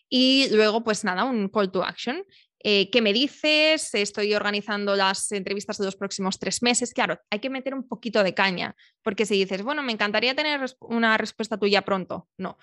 [0.08, 2.24] Y luego, pues nada, un call to action.
[2.64, 3.92] Eh, ¿Qué me dices?
[3.94, 6.94] Estoy organizando las entrevistas de los próximos tres meses.
[6.94, 10.60] Claro, hay que meter un poquito de caña, porque si dices, bueno, me encantaría tener
[10.80, 12.58] una respuesta tuya pronto, no.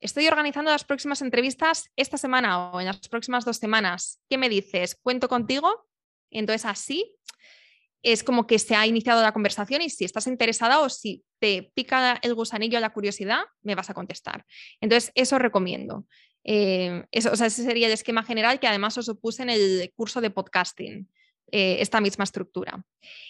[0.00, 4.20] Estoy organizando las próximas entrevistas esta semana o en las próximas dos semanas.
[4.28, 4.96] ¿Qué me dices?
[5.02, 5.88] ¿Cuento contigo?
[6.30, 7.16] Entonces así
[8.02, 11.72] es como que se ha iniciado la conversación y si estás interesada o si te
[11.74, 14.44] pica el gusanillo la curiosidad, me vas a contestar.
[14.80, 16.06] Entonces eso recomiendo.
[16.44, 20.30] Eh, eso, ese sería el esquema general que además os opuse en el curso de
[20.30, 21.08] podcasting.
[21.52, 22.84] Eh, esta misma estructura.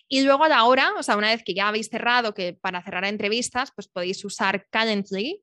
[0.09, 2.83] Y luego a la hora, o sea, una vez que ya habéis cerrado, que para
[2.83, 5.43] cerrar entrevistas, pues podéis usar Calendly,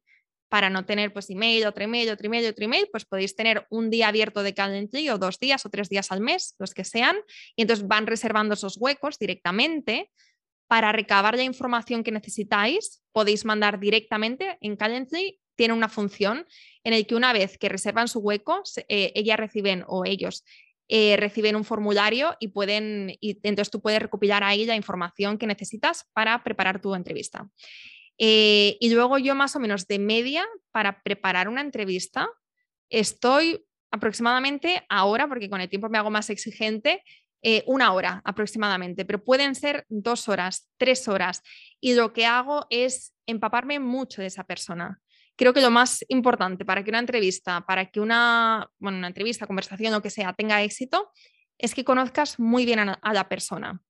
[0.49, 3.89] para no tener pues email, otro email, otro email, otro email, pues podéis tener un
[3.89, 7.17] día abierto de Calendly o dos días o tres días al mes, los que sean,
[7.55, 10.09] y entonces van reservando esos huecos directamente
[10.67, 13.03] para recabar la información que necesitáis.
[13.11, 16.47] Podéis mandar directamente en Calendly, tiene una función
[16.83, 20.43] en el que una vez que reservan su hueco, eh, ellas reciben o ellos
[20.87, 25.45] eh, reciben un formulario y pueden, y entonces tú puedes recopilar ahí la información que
[25.45, 27.47] necesitas para preparar tu entrevista.
[28.17, 32.27] Eh, y luego yo más o menos de media para preparar una entrevista
[32.89, 37.03] estoy aproximadamente ahora, porque con el tiempo me hago más exigente,
[37.67, 41.43] una hora aproximadamente, pero pueden ser dos horas, tres horas.
[41.79, 44.99] Y lo que hago es empaparme mucho de esa persona.
[45.41, 49.47] Creo que lo más importante para que una entrevista, para que una, bueno, una entrevista,
[49.47, 51.09] conversación, lo que sea, tenga éxito,
[51.57, 53.81] es que conozcas muy bien a la persona.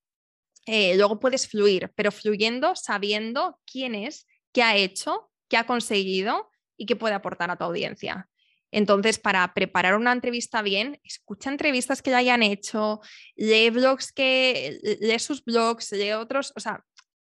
[0.66, 6.50] Eh, luego puedes fluir, pero fluyendo sabiendo quién es, qué ha hecho, qué ha conseguido
[6.78, 8.30] y qué puede aportar a tu audiencia.
[8.72, 13.02] Entonces, para preparar una entrevista bien, escucha entrevistas que ya hayan hecho,
[13.36, 16.86] lee blogs que, lee sus blogs, lee otros, o sea,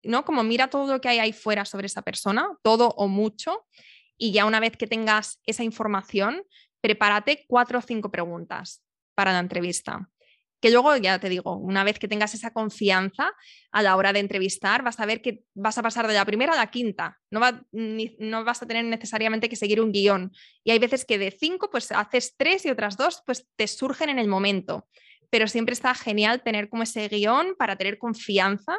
[0.03, 0.25] ¿no?
[0.25, 3.65] Como mira todo lo que hay ahí fuera sobre esa persona, todo o mucho,
[4.19, 6.43] y ya una vez que tengas esa información,
[6.81, 8.83] prepárate cuatro o cinco preguntas
[9.15, 10.11] para la entrevista
[10.61, 13.33] que luego, ya te digo, una vez que tengas esa confianza
[13.71, 16.55] a la hora de entrevistar, vas a ver que vas a pasar de la primera
[16.55, 17.19] a la quinta.
[17.31, 20.33] No, no vas a tener necesariamente que seguir un guion.
[20.65, 24.09] Y hay veces que de cinco, pues haces tres y otras dos, pues te surgen
[24.09, 24.89] en el momento.
[25.31, 28.77] Pero siempre está genial tener como ese guion para tener confianza.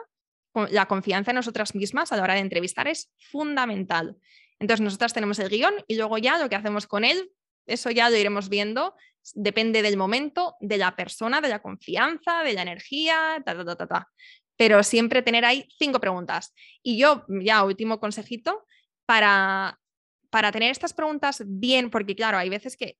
[0.71, 4.17] La confianza en nosotras mismas a la hora de entrevistar es fundamental.
[4.60, 7.32] Entonces, nosotras tenemos el guion y luego ya lo que hacemos con él,
[7.65, 8.95] eso ya lo iremos viendo
[9.36, 13.88] depende del momento, de la persona, de la confianza, de la energía, ta, ta, ta,
[13.88, 14.08] ta,
[14.58, 16.54] Pero siempre tener ahí cinco preguntas.
[16.84, 18.65] Y yo, ya último consejito,
[19.06, 19.80] para,
[20.30, 22.98] para tener estas preguntas bien, porque claro, hay veces que,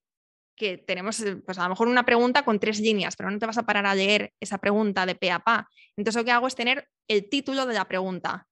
[0.56, 3.46] que tenemos eh, pues a lo mejor una pregunta con tres líneas, pero no te
[3.46, 5.70] vas a parar a leer esa pregunta de pe a pa.
[5.96, 8.48] Entonces lo que hago es tener el título de la pregunta.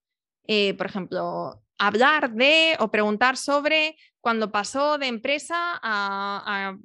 [0.48, 6.76] Eh, por ejemplo, hablar de o preguntar sobre cuando pasó de empresa a,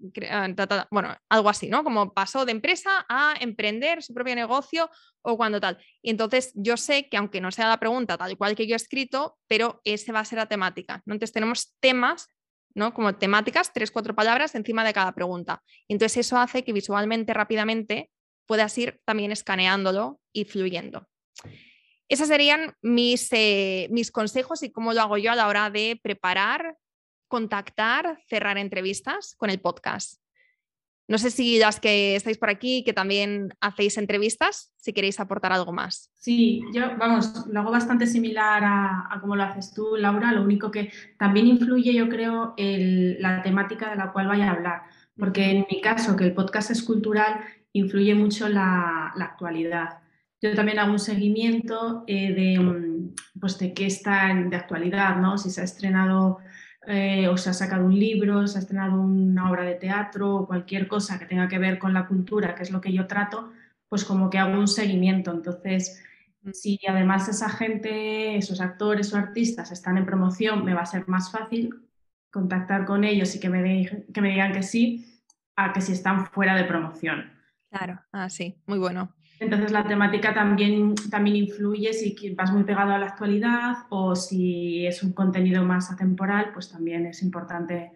[0.91, 1.83] bueno, algo así, ¿no?
[1.83, 4.89] Como pasó de empresa a emprender su propio negocio
[5.23, 5.79] o cuando tal.
[6.03, 8.77] Y entonces yo sé que aunque no sea la pregunta tal cual que yo he
[8.77, 11.03] escrito, pero ese va a ser la temática.
[11.05, 11.15] ¿no?
[11.15, 12.29] Entonces tenemos temas,
[12.75, 12.95] ¿no?
[12.95, 15.63] Como temáticas, tres, cuatro palabras encima de cada pregunta.
[15.89, 18.11] Entonces eso hace que visualmente, rápidamente,
[18.47, 21.09] puedas ir también escaneándolo y fluyendo.
[22.13, 25.99] Esos serían mis, eh, mis consejos y cómo lo hago yo a la hora de
[26.03, 26.77] preparar,
[27.27, 30.21] contactar, cerrar entrevistas con el podcast.
[31.09, 35.55] No sé si las que estáis por aquí, que también hacéis entrevistas, si queréis aportar
[35.55, 36.11] algo más.
[36.13, 40.33] Sí, yo, vamos, lo hago bastante similar a, a cómo lo haces tú, Laura.
[40.33, 44.83] Lo único que también influye, yo creo, la temática de la cual vaya a hablar.
[45.17, 47.41] Porque en mi caso, que el podcast es cultural,
[47.73, 50.02] influye mucho la, la actualidad.
[50.43, 55.39] Yo también hago un seguimiento eh, de, mm, pues de qué está de actualidad, ¿no?
[55.39, 56.39] Si se ha estrenado
[56.89, 60.47] eh, o se ha sacado un libro, se ha estrenado una obra de teatro o
[60.49, 63.53] cualquier cosa que tenga que ver con la cultura, que es lo que yo trato,
[63.89, 65.31] pues como que hago un seguimiento.
[65.31, 66.03] Entonces,
[66.43, 66.51] mm.
[66.53, 71.07] si además esa gente, esos actores o artistas están en promoción, me va a ser
[71.07, 71.71] más fácil
[72.33, 75.23] contactar con ellos y que me, que me digan que sí,
[75.55, 77.31] a que si están fuera de promoción.
[77.71, 79.15] Claro, ah, sí, muy bueno.
[79.43, 84.87] Entonces la temática también, también influye si vas muy pegado a la actualidad o si
[84.87, 87.91] es un contenido más atemporal, pues también es importante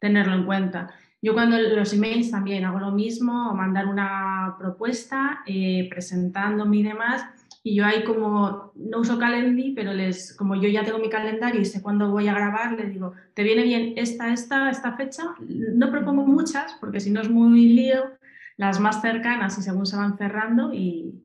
[0.00, 0.90] tenerlo en cuenta.
[1.22, 7.24] Yo cuando los emails también hago lo mismo, mandar una propuesta eh, presentándome y demás,
[7.62, 11.60] y yo ahí como no uso Calendly, pero les, como yo ya tengo mi calendario
[11.60, 15.22] y sé cuándo voy a grabar, les digo, ¿te viene bien esta, esta, esta fecha?
[15.38, 18.17] No propongo muchas, porque si no es muy lío,
[18.58, 21.24] las más cercanas y según se van cerrando y,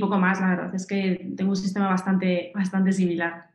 [0.00, 0.74] poco más, la verdad.
[0.74, 3.50] Es que tengo un sistema bastante, bastante similar.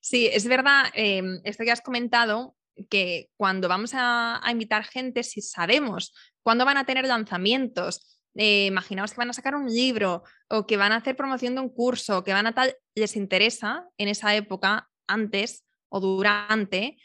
[0.00, 2.56] Sí, es verdad, em, esto que has comentado,
[2.88, 9.12] que cuando vamos a, invitar gente, si sabemos cuándo van a tener lanzamientos, eh, imaginaos
[9.12, 12.22] que van a sacar un libro o que van a hacer promoción de un curso,
[12.22, 16.96] que van a tal, les interesa en esa época, antes o durante,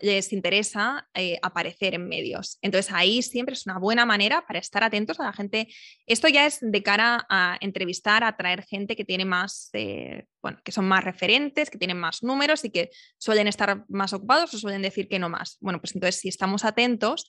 [0.00, 2.58] les, interesa eh, aparecer en medios.
[2.62, 5.68] Entonces ahí siempre es una buena manera para estar atentos a la gente.
[6.06, 10.58] Esto ya es de cara a entrevistar, a traer gente que tiene más, eh, bueno,
[10.64, 14.58] que son más referentes, que tienen más números y que suelen estar más ocupados o
[14.58, 15.58] suelen decir que no más.
[15.60, 17.28] Bueno, pues entonces si estamos atentos,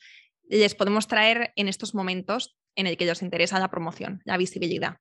[0.49, 4.97] les podemos traer en estos momentos en el que les interesa la promoción, la visibilidad.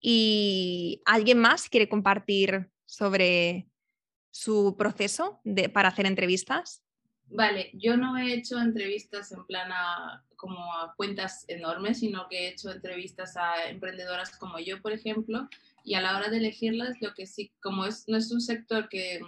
[0.00, 3.68] ¿Y alguien más quiere compartir sobre
[4.38, 6.84] su proceso de, para hacer entrevistas?
[7.26, 9.68] Vale, yo no he hecho entrevistas en plan
[10.36, 15.48] como a cuentas enormes, sino que he hecho entrevistas a emprendedoras como yo, por ejemplo,
[15.82, 18.88] y a la hora de elegirlas, lo que sí, como es, no es un sector
[18.88, 19.20] que,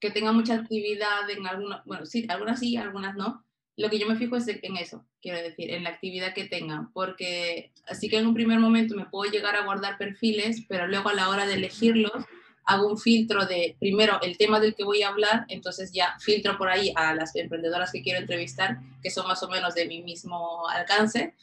[0.00, 3.44] que tenga mucha actividad en algunas, bueno, sí, algunas sí, algunas no,
[3.76, 6.92] lo que yo me fijo es en eso, quiero decir, en la actividad que tengan,
[6.92, 11.10] porque así que en un primer momento me puedo llegar a guardar perfiles, pero luego
[11.10, 12.24] a la hora de elegirlos,
[12.66, 16.56] hago un filtro de, primero, el tema del que voy a hablar, entonces ya filtro
[16.56, 20.02] por ahí a las emprendedoras que quiero entrevistar, que son más o menos de mi
[20.02, 21.34] mismo alcance,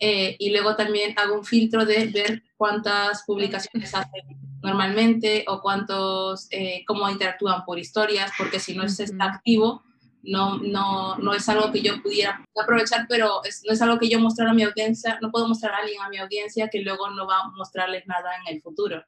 [0.00, 4.22] eh, y luego también hago un filtro de ver cuántas publicaciones hacen
[4.62, 9.82] normalmente o cuántos, eh, cómo interactúan por historias, porque si no es está activo,
[10.22, 14.20] no, no, no es algo que yo pudiera aprovechar, pero no es algo que yo
[14.20, 17.26] mostrar a mi audiencia, no puedo mostrar a alguien a mi audiencia que luego no
[17.26, 19.02] va a mostrarles nada en el futuro.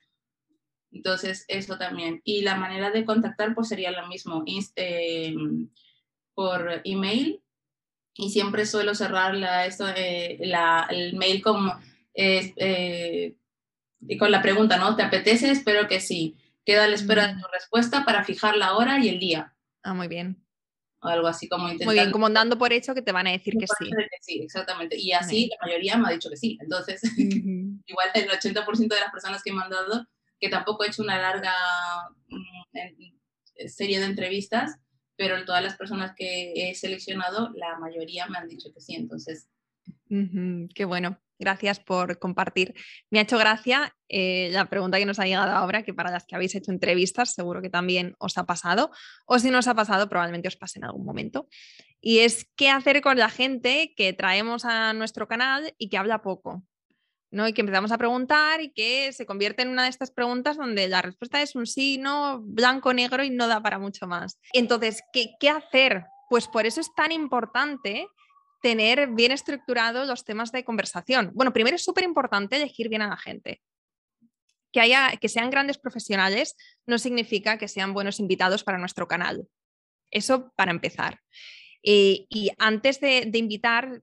[0.93, 2.21] Entonces, eso también.
[2.25, 4.45] Y la manera de contactar pues sería lo mismo,
[4.77, 5.35] eh,
[6.35, 7.43] por email.
[8.15, 11.71] Y siempre suelo cerrar la, esto, eh, la, el mail con,
[12.15, 13.35] eh,
[14.19, 14.97] con la pregunta, ¿no?
[14.97, 15.51] ¿Te apetece?
[15.51, 16.37] Espero que sí.
[16.65, 19.55] Queda a la espera de tu respuesta para fijar la hora y el día.
[19.83, 20.45] Ah, muy bien.
[21.03, 21.93] O algo así como intentando.
[21.93, 23.91] Muy bien, como dando por hecho que te van a decir que sí.
[23.91, 24.99] Que sí, exactamente.
[24.99, 26.59] Y así la mayoría me ha dicho que sí.
[26.61, 30.07] Entonces, igual el 80% de las personas que me han dado
[30.41, 31.53] que tampoco he hecho una larga
[32.29, 34.77] mm, serie de entrevistas,
[35.17, 39.49] pero todas las personas que he seleccionado, la mayoría me han dicho que sí, entonces.
[40.75, 42.75] qué bueno, gracias por compartir.
[43.11, 46.25] Me ha hecho gracia eh, la pregunta que nos ha llegado ahora, que para las
[46.25, 48.91] que habéis hecho entrevistas seguro que también os ha pasado,
[49.27, 51.49] o si no os ha pasado, probablemente os pase en algún momento.
[52.01, 56.23] Y es qué hacer con la gente que traemos a nuestro canal y que habla
[56.23, 56.65] poco.
[57.31, 57.47] ¿No?
[57.47, 60.89] Y que empezamos a preguntar y que se convierte en una de estas preguntas donde
[60.89, 64.39] la respuesta es un sí, no, blanco, negro y no da para mucho más.
[64.53, 66.05] Entonces, ¿qué, qué hacer?
[66.29, 68.07] Pues por eso es tan importante
[68.63, 71.31] tener bien estructurados los temas de conversación.
[71.35, 73.61] Bueno, primero es súper importante elegir bien a la gente.
[74.73, 79.49] Que, haya, que sean grandes profesionales no significa que sean buenos invitados para nuestro canal.
[80.11, 81.21] Eso para empezar.
[81.83, 84.03] Eh, y antes de, invitar,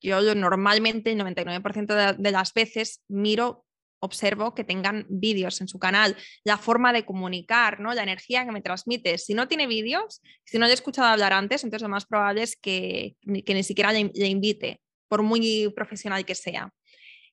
[0.00, 3.64] yo normalmente el 99% de, las veces miro,
[4.00, 7.92] observo que tengan vídeos en su canal, la forma de comunicar, ¿no?
[7.94, 9.18] la energía que me transmite.
[9.18, 12.42] Si no tiene vídeos, si no le he escuchado hablar antes, entonces lo más probable
[12.42, 16.72] es que, ni siquiera le, invite, por muy profesional que sea.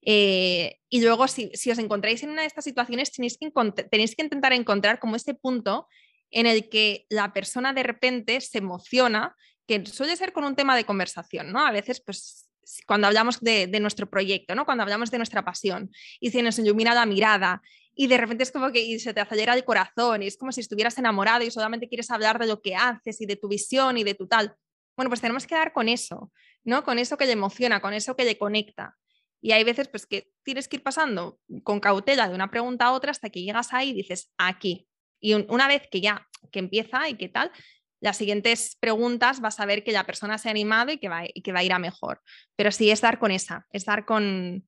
[0.08, 3.51] Eh, y luego, si, os encontráis en una de estas situaciones, tenéis que,
[3.89, 5.88] tenéis que intentar encontrar como ese punto
[6.31, 9.35] en el que la persona de repente se emociona,
[9.67, 11.65] que suele ser con un tema de conversación, ¿no?
[11.65, 12.49] A veces, pues,
[12.85, 14.65] cuando hablamos de, nuestro proyecto, ¿no?
[14.65, 17.61] Cuando hablamos de nuestra pasión y se nos ilumina la mirada
[17.95, 20.61] y de repente es como que se te acelera el corazón y es como si
[20.61, 24.03] estuvieras enamorado y solamente quieres hablar de lo que haces y de tu visión y
[24.03, 24.55] de tu tal.
[24.97, 26.31] Bueno, pues tenemos que dar con eso,
[26.63, 26.83] ¿no?
[26.83, 28.95] Con eso que le emociona, con eso que le conecta.
[29.41, 32.91] Y hay veces pues que tienes que ir pasando con cautela de una pregunta a
[32.93, 34.88] otra hasta que llegas ahí y dices, aquí,
[35.19, 37.51] y una vez que ya que empieza y qué tal,
[37.99, 41.23] las siguientes preguntas vas a ver que la persona se ha animado y que va,
[41.25, 42.21] y que va a ir a mejor.
[42.56, 44.67] Pero sí es dar con esa, es dar con,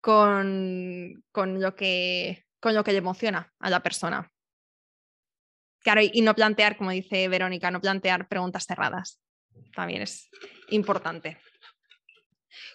[0.00, 4.30] con, con, lo, que, con lo que le emociona a la persona.
[5.80, 9.20] Claro, y no plantear, como dice Verónica, no plantear preguntas cerradas.
[9.74, 10.30] También es
[10.70, 11.38] importante.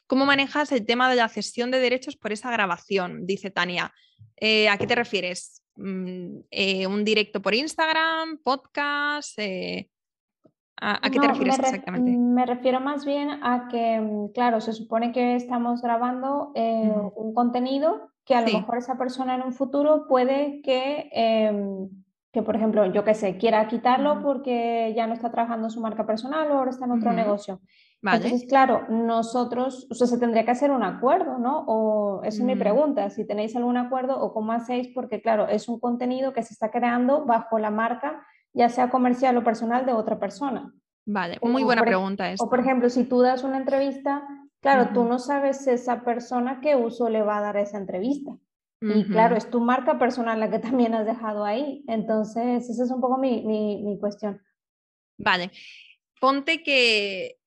[0.06, 3.26] ¿Cómo manejas el tema de la cesión de derechos por esa grabación?
[3.26, 3.94] Dice Tania.
[4.38, 5.59] Eh, ¿A qué te refieres?
[5.80, 8.38] Mm, eh, ¿Un directo por Instagram?
[8.44, 9.40] ¿Podcast?
[9.40, 9.90] Eh,
[10.82, 12.12] ¿A, qué te refieres exactamente?
[12.12, 18.12] Me refiero más bien a que, mm, claro, se supone que estamos grabando un contenido
[18.26, 21.90] que a lo mejor esa persona en un futuro puede que, em,
[22.32, 26.06] que por ejemplo, yo que sé, quiera quitarlo porque ya no está trabajando su marca
[26.06, 27.60] personal o ahora está en otro negocio.
[28.02, 31.66] Entonces, claro, nosotros, o sea, se tendría que hacer un acuerdo, ¿no?
[31.68, 32.60] O esa es mi mm.
[32.60, 36.54] pregunta, si tenéis algún acuerdo o cómo hacéis, porque claro, es un contenido que se
[36.54, 40.74] está creando bajo la marca, ya sea comercial o personal de otra persona.
[41.06, 42.46] Vale, muy buena pregunta esta.
[42.46, 44.24] O por ejemplo, si tú das una entrevista,
[44.62, 48.32] claro, tú no sabes esa persona qué uso le va a dar esa entrevista.
[48.82, 51.84] Y claro, es tu marca personal la que también has dejado ahí.
[51.88, 54.42] Entonces, esa es un poco mi, mi, mi cuestión.
[55.18, 55.52] Vale.
[56.22, 57.39] Ponte que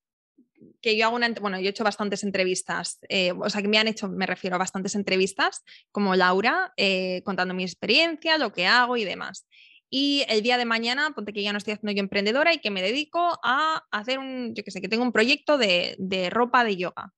[0.83, 3.79] que yo hago una, bueno, yo he hecho bastantes entrevistas, eh, o sea, que me
[3.79, 5.63] han hecho, me refiero a bastantes entrevistas,
[5.93, 9.47] como Laura, eh, contando mi experiencia, lo que hago y demás.
[9.89, 12.71] Y el día de mañana, ponte que ya no estoy haciendo yo emprendedora y que
[12.71, 16.65] me dedico a hacer un, yo que sé, que tengo un proyecto de, de ropa
[16.65, 17.13] de yoga.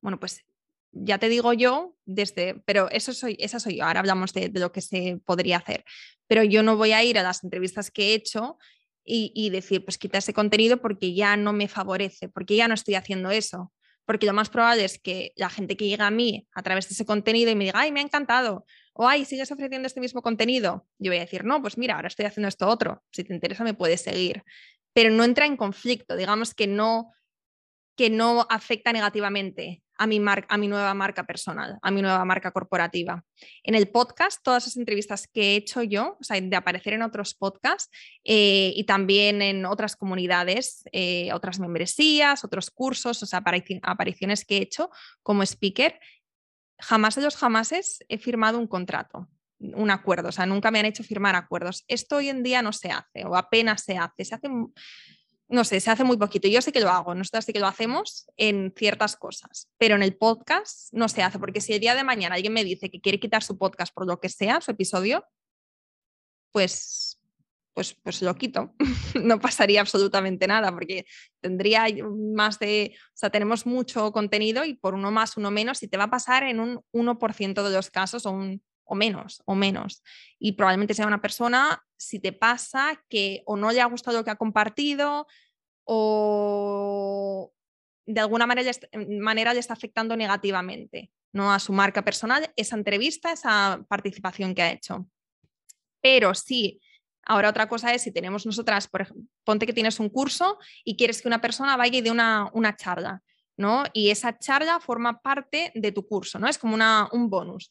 [0.00, 0.44] Bueno, pues
[0.92, 4.60] ya te digo yo, desde, pero eso soy, esa soy yo, ahora hablamos de, de,
[4.60, 5.84] lo que se podría hacer,
[6.26, 8.58] pero yo no voy a ir a las entrevistas que he hecho
[9.04, 12.94] y, decir, pues quita ese contenido porque ya no me favorece, porque ya no estoy
[12.94, 13.72] haciendo eso.
[14.04, 16.94] Porque lo más probable es que la gente que llega a mí a través de
[16.94, 20.20] ese contenido y me diga, ay, me ha encantado, o ay, sigues ofreciendo este mismo
[20.20, 23.32] contenido, yo voy a decir, no, pues mira, ahora estoy haciendo esto otro, si te
[23.32, 24.42] interesa me puedes seguir.
[24.92, 27.12] Pero no entra en conflicto, digamos que no,
[27.96, 32.52] que no afecta negativamente a mi, a mi nueva marca personal, a mi nueva marca
[32.52, 33.22] corporativa.
[33.62, 37.02] En el podcast, todas esas entrevistas que he hecho yo, o sea, de aparecer en
[37.02, 37.90] otros podcasts
[38.24, 43.42] eh, y también en otras comunidades, eh, otras membresías, otros cursos, o sea,
[43.82, 44.88] apariciones que he hecho
[45.22, 46.00] como speaker,
[46.78, 49.28] jamás de los jamases he firmado un contrato
[49.60, 51.84] un acuerdo, o sea, nunca me han hecho firmar acuerdos.
[51.86, 54.48] Esto hoy en día no se hace o apenas se hace, se hace
[55.50, 56.48] no sé, se hace muy poquito.
[56.48, 60.02] Yo sé que lo hago, nosotros sí que lo hacemos en ciertas cosas, pero en
[60.02, 63.00] el podcast no se hace, porque si el día de mañana alguien me dice que
[63.00, 65.24] quiere quitar su podcast por lo que sea, su episodio,
[66.52, 67.20] pues,
[67.74, 68.74] pues, pues lo quito.
[69.22, 71.04] no pasaría absolutamente nada, porque
[71.40, 71.86] tendría
[72.34, 75.96] más de, o sea, tenemos mucho contenido y por uno más, uno menos, y te
[75.96, 80.02] va a pasar en un 1% de los casos o un o menos, o menos.
[80.38, 84.24] Y probablemente sea una persona, si te pasa, que o no le ha gustado lo
[84.24, 85.26] que ha compartido
[85.84, 87.52] o
[88.04, 88.72] de alguna manera,
[89.20, 91.52] manera le está afectando negativamente ¿no?
[91.52, 95.06] a su marca personal esa entrevista, esa participación que ha hecho.
[96.02, 96.80] Pero sí,
[97.24, 100.96] ahora otra cosa es si tenemos nosotras, por ejemplo, ponte que tienes un curso y
[100.96, 103.22] quieres que una persona vaya y dé una, una charla.
[103.56, 103.84] ¿no?
[103.92, 106.48] Y esa charla forma parte de tu curso, ¿no?
[106.48, 107.70] Es como una, un bonus.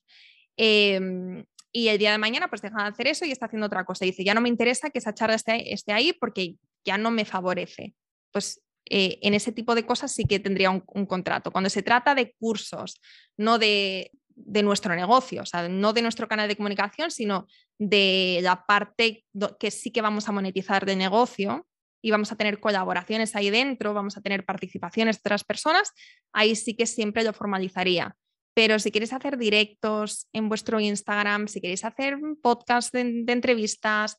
[0.61, 3.85] Em, y el día de mañana pues deja de hacer eso y está haciendo otra
[3.85, 4.03] cosa.
[4.03, 7.93] dice, ya no me interesa que esa charla esté, ahí porque ya no me favorece.
[8.31, 11.51] Pues eh, en ese tipo de cosas sí que tendría un, contrato.
[11.51, 12.99] Cuando se trata de cursos,
[13.37, 17.47] no de, de, nuestro negocio, o sea, no de nuestro canal de comunicación, sino
[17.77, 19.25] de la parte
[19.59, 21.67] que sí que vamos a monetizar de negocio
[22.01, 25.93] y vamos a tener colaboraciones ahí dentro, vamos a tener participaciones de otras personas,
[26.33, 28.17] ahí sí que siempre lo formalizaría.
[28.53, 34.17] Pero si queréis hacer directos en vuestro Instagram, si queréis hacer podcast de, entrevistas,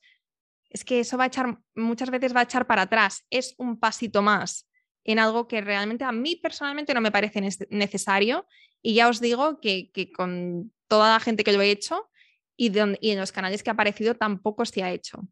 [0.68, 3.24] es que eso va a echar, muchas veces va a echar para atrás.
[3.31, 4.68] Es un pasito más
[5.05, 8.47] en algo que realmente a mí personalmente no me parece necesario.
[8.83, 12.09] Y ya os digo que, con toda la gente que lo he hecho
[12.57, 15.26] y, y en los canales que ha aparecido tampoco se ha hecho.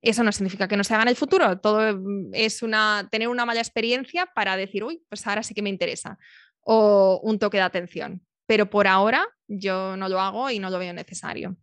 [0.00, 1.58] Eso no significa que no se haga en el futuro.
[1.60, 1.98] Todo
[2.32, 6.18] es una, tener una mala experiencia para decir, uy, pues ahora sí que me interesa
[6.64, 8.26] o un toque de atención.
[8.46, 11.56] Pero por ahora yo no lo hago y no lo veo necesario.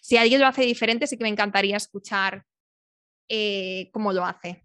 [0.00, 2.44] Si alguien lo hace diferente, sí que me encantaría escuchar
[3.28, 4.64] eh, cómo lo hace.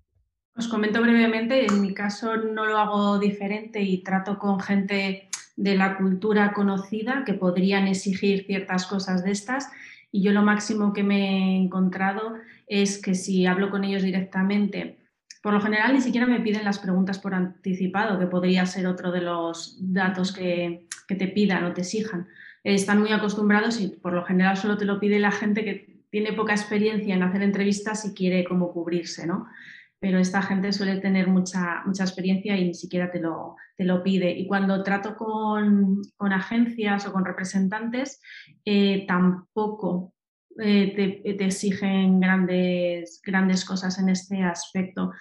[0.55, 5.75] Os comento brevemente, en mi caso no lo hago diferente y trato con gente de
[5.75, 9.69] la cultura conocida que podrían exigir ciertas cosas de estas
[10.11, 12.35] y yo lo máximo que me he encontrado
[12.67, 15.02] es que si hablo con ellos directamente
[15.43, 19.11] por lo general ni siquiera me piden las preguntas por anticipado, que podría ser otro
[19.11, 22.27] de los datos que, te pidan o te exijan.
[22.63, 26.33] Están muy acostumbrados y por lo general solo te lo pide la gente que tiene
[26.33, 29.45] poca experiencia en hacer entrevistas y quiere cómo cubrirse, ¿no?
[29.99, 34.01] Pero esta gente suele tener mucha, mucha experiencia y ni siquiera te lo, te lo
[34.01, 34.31] pide.
[34.31, 38.21] Y cuando trato con, agencias o con representantes,
[38.65, 40.12] eh, tampoco
[40.59, 45.11] eh, te, exigen grandes, grandes cosas en este aspecto.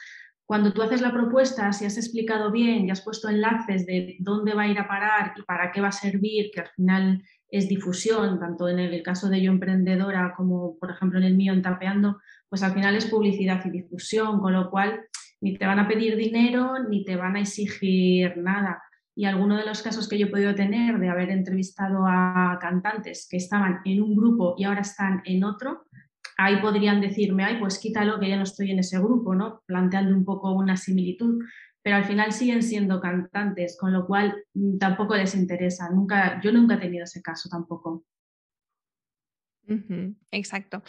[0.44, 4.52] cuando tú haces la propuesta, si has explicado bien y has puesto enlaces de dónde
[4.54, 7.68] va a ir a parar y para qué va a servir, que al final es
[7.68, 11.62] difusión, tanto en el caso de yo emprendedora como por ejemplo en el mío en
[11.62, 15.00] Tapeando, pues al final es publicidad y difusión, con lo cual
[15.40, 18.82] ni te van a pedir dinero ni te van a exigir nada.
[19.14, 23.26] Y alguno de los casos que yo he podido tener de haber entrevistado a cantantes
[23.30, 25.86] que estaban en un grupo y ahora están en otro,
[26.38, 29.62] ahí podrían decirme, ay, pues quítalo que ya no estoy en ese grupo, ¿no?
[29.66, 31.44] Planteando un poco una similitud,
[31.82, 35.90] pero al final siguen siendo cantantes, con lo cual mm, tampoco les interesa.
[35.90, 38.04] Nunca, yo nunca he tenido ese caso tampoco.
[40.30, 40.82] exacto.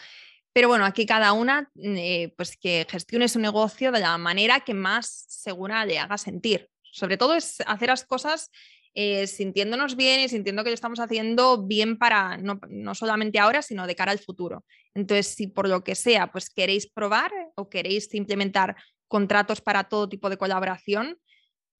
[0.54, 4.60] Pero bueno, aquí cada una, mm, eh, pues que gestione su negocio de la manera
[4.60, 6.70] que más segura le haga sentir.
[6.94, 8.52] Sobre todo es hacer las cosas
[8.94, 13.88] eh, sintiéndonos bien y sintiendo que lo estamos haciendo bien para no, solamente ahora, sino
[13.88, 14.64] de cara al futuro.
[14.94, 18.76] Entonces, si por lo que sea, pues queréis probar o queréis implementar
[19.08, 21.18] contratos para todo tipo de colaboración,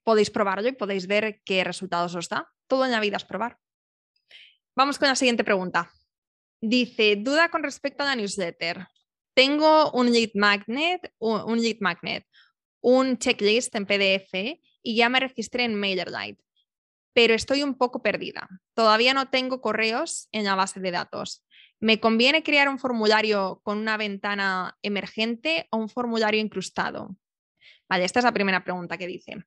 [0.04, 2.50] podéis probarlo y podéis ver qué resultados os da.
[2.66, 3.60] Todo en la vida es probar.
[4.76, 5.92] Vamos con la siguiente pregunta.
[6.60, 8.88] Dice, duda con respecto a la newsletter.
[9.36, 12.26] Tengo un lead magnet, un lead magnet,
[12.82, 16.44] un checklist en PDF y ya me registré en MailerLite
[17.14, 18.50] pero estoy un poco perdida.
[18.74, 21.46] Todavía no tengo correos en la base de datos.
[21.80, 27.16] ¿Me conviene crear un formulario con una ventana emergente o un formulario incrustado?
[27.88, 29.46] Vale, esta es la primera pregunta que dice.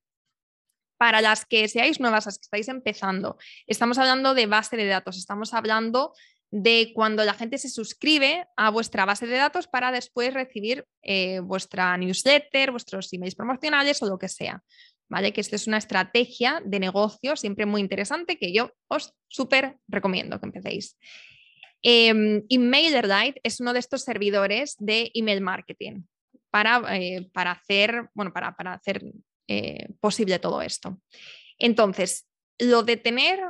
[0.99, 5.18] Para las que seáis nuevas, las que estáis empezando, estamos hablando de base de datos,
[5.18, 6.14] estamos hablando
[6.51, 11.41] de cuando la gente se suscribe a vuestra base de datos para después recibir eh,
[11.41, 14.62] vuestra newsletter, vuestros emails promocionales o lo que sea.
[15.09, 15.33] ¿Vale?
[15.33, 20.41] Que esto es una estrategia de negocio siempre muy interesante que yo os súper recomiendo
[20.41, 20.97] que empecéis.
[21.83, 22.13] Eh,
[22.59, 26.03] MailerLite es uno de estos servidores de email marketing
[26.51, 29.03] para, eh, para hacer, bueno, para, para hacer
[29.49, 31.01] eh, posible todo esto.
[31.59, 32.27] Entonces,
[32.59, 33.41] lo de tener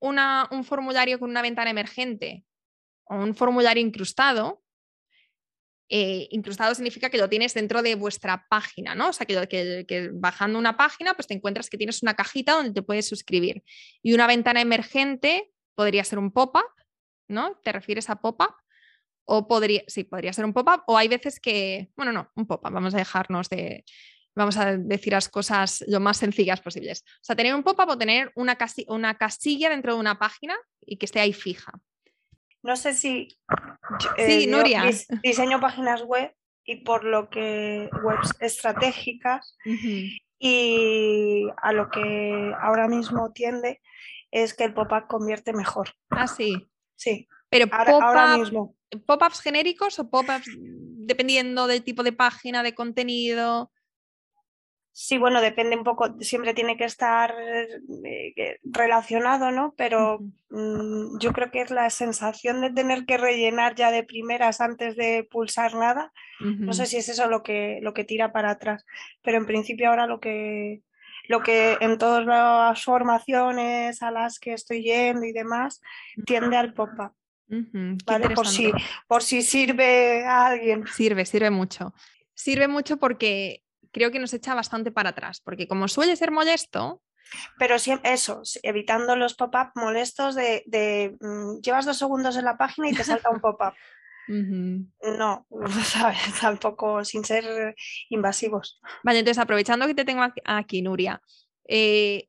[0.00, 2.44] un formulario con una ventana emergente
[3.04, 4.61] o un formulario incrustado
[5.94, 9.10] eh, incrustado significa que lo tienes dentro de vuestra página, ¿no?
[9.10, 12.82] O sea, que, bajando una página, pues te encuentras que tienes una cajita donde te
[12.82, 13.62] puedes suscribir.
[14.02, 16.64] Y una ventana emergente podría ser un pop-up,
[17.28, 17.60] ¿no?
[17.62, 18.54] ¿Te refieres a pop-up?
[19.26, 20.82] O podría, sí, podría ser un pop-up.
[20.86, 23.84] O hay veces que, bueno, no, un pop-up, vamos a dejarnos de,
[24.34, 27.04] vamos a decir las cosas lo más sencillas posibles.
[27.06, 28.56] O sea, tener un pop-up o tener una,
[28.88, 31.74] una casilla dentro de una página y que esté ahí fija.
[32.62, 33.28] No sé si
[33.98, 34.92] sí, eh,
[35.22, 36.34] diseño páginas web
[36.64, 39.56] y por lo que webs estratégicas
[40.38, 43.80] y a lo que ahora mismo tiende
[44.30, 45.90] es que el pop-up convierte mejor.
[46.10, 46.68] Ah, sí.
[46.96, 47.28] Sí.
[47.48, 48.76] Pero ahora, mismo.
[49.06, 53.70] ¿Pop-ups genéricos o pop-ups dependiendo del tipo de página, de contenido?
[54.94, 57.34] Sí, bueno, depende un poco, siempre tiene que estar
[58.04, 59.72] eh, relacionado, ¿no?
[59.74, 60.20] Pero
[60.50, 64.94] mm, yo creo que es la sensación de tener que rellenar ya de primeras antes
[64.96, 66.12] de pulsar nada.
[66.40, 68.84] No sé si es eso lo que, lo que tira para atrás,
[69.22, 70.82] pero en principio ahora lo que,
[71.28, 75.80] lo que en todas las formaciones a las que estoy yendo y demás
[76.26, 77.12] tiende al pop-up.
[78.04, 78.30] ¿vale?
[78.30, 78.72] Por si,
[79.06, 80.86] por si sirve a alguien.
[80.86, 81.94] Sirve, sirve mucho.
[82.34, 83.61] Sirve mucho porque
[83.92, 87.02] creo que nos echa bastante para atrás, porque como suele ser molesto...
[87.58, 92.90] Pero siempre eso, evitando los pop-up molestos de, mm, llevas dos segundos en la página
[92.90, 93.74] y te salta un pop-up.
[94.28, 95.46] No,
[95.84, 96.18] ¿sabes?
[96.40, 97.74] tampoco sin ser
[98.08, 98.80] invasivos.
[99.02, 101.20] Vale, entonces aprovechando que te tengo aquí, Nuria,
[101.66, 102.28] eh,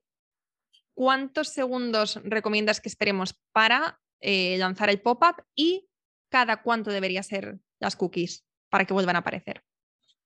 [0.96, 5.88] ¿cuántos segundos recomiendas que esperemos para eh, lanzar el pop-up y
[6.30, 9.64] cada cuánto debería ser las cookies para que vuelvan a aparecer?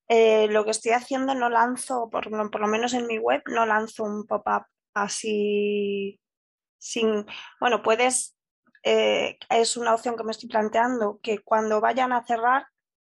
[0.10, 4.04] Eh, lo que estoy haciendo no lanzo, por, lo menos en mi web, no lanzo
[4.04, 6.20] un pop-up así
[6.80, 7.26] sin,
[7.60, 8.38] bueno, puedes,
[8.84, 12.68] eh, es una opción que me estoy planteando, que cuando vayan a cerrar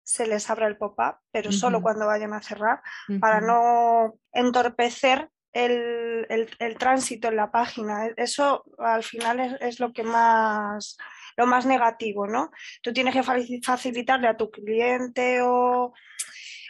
[0.05, 2.82] se les abra el pop-up, pero solo cuando vayan a cerrar,
[3.20, 6.26] para no entorpecer el,
[6.78, 8.07] tránsito en la página.
[8.07, 10.97] E, eso al final es, es, lo que más
[11.36, 12.51] lo más negativo, ¿no?
[12.82, 15.95] Tú tienes que facilitarle a tu cliente o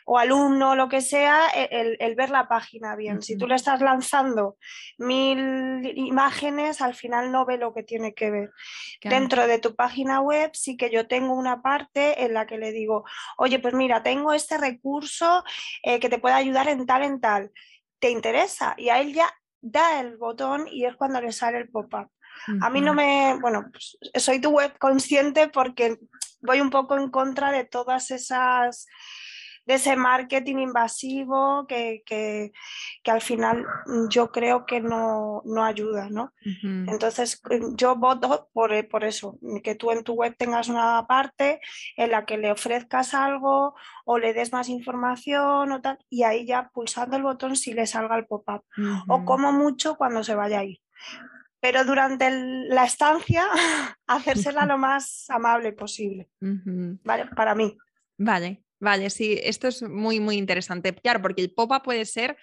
[0.04, 3.22] o alumno lo que sea, e, el, ver la página bien.
[3.22, 4.56] Si tú le estás lanzando
[4.98, 8.50] mil imágenes, al final no ve lo que tiene que ver.
[9.02, 12.72] Dentro de tu página web sí que yo tengo una parte en la que le
[12.72, 13.04] digo,
[13.36, 15.44] oye, pues mira, tengo este recurso
[15.82, 17.52] eh, que te puede ayudar en tal, en tal.
[17.98, 18.74] ¿Te interesa?
[18.76, 22.10] Y a él ya da el botón y es cuando le sale el pop-up.
[22.60, 25.98] A mí no me, bueno, pues soy tu web consciente porque
[26.40, 28.86] voy un poco en contra de todas esas
[29.64, 32.52] de ese marketing invasivo que, que,
[33.02, 33.64] que, al final
[34.08, 36.32] yo creo que no, no ayuda, ¿no?
[36.62, 37.40] Entonces
[37.76, 41.60] yo voto por, por eso, que tú en tu web tengas una parte
[41.96, 46.46] en la que le ofrezcas algo o le des más información o tal, y ahí
[46.46, 48.64] ya pulsando el botón si le salga el pop-up.
[49.08, 50.80] O como mucho cuando se vaya a ir
[51.62, 52.28] pero durante
[52.68, 53.46] la estancia
[54.08, 56.28] hacérsela lo más amable posible.
[56.40, 57.26] ¿Vale?
[57.36, 57.78] Para mí.
[58.18, 60.92] Vale, vale, sí, esto es muy, muy interesante.
[60.92, 62.36] Claro, porque el pop-up puede ser,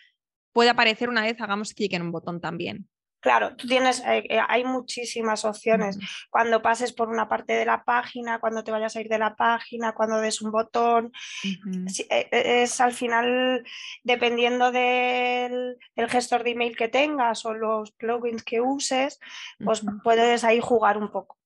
[0.53, 2.87] puede aparecer una vez hagamos clic en un botón también.
[3.21, 5.99] Claro, tú tienes, eh, eh, hay muchísimas opciones.
[6.29, 9.35] Cuando pases por una parte de la página, cuando te vayas a ir de la
[9.35, 11.11] página, cuando des un botón.
[11.43, 13.65] Eh, es al final,
[14.03, 15.77] dependiendo del,
[16.07, 19.19] gestor de email que tengas o los plugins que uses,
[19.63, 21.37] pues puedes ahí jugar un poco.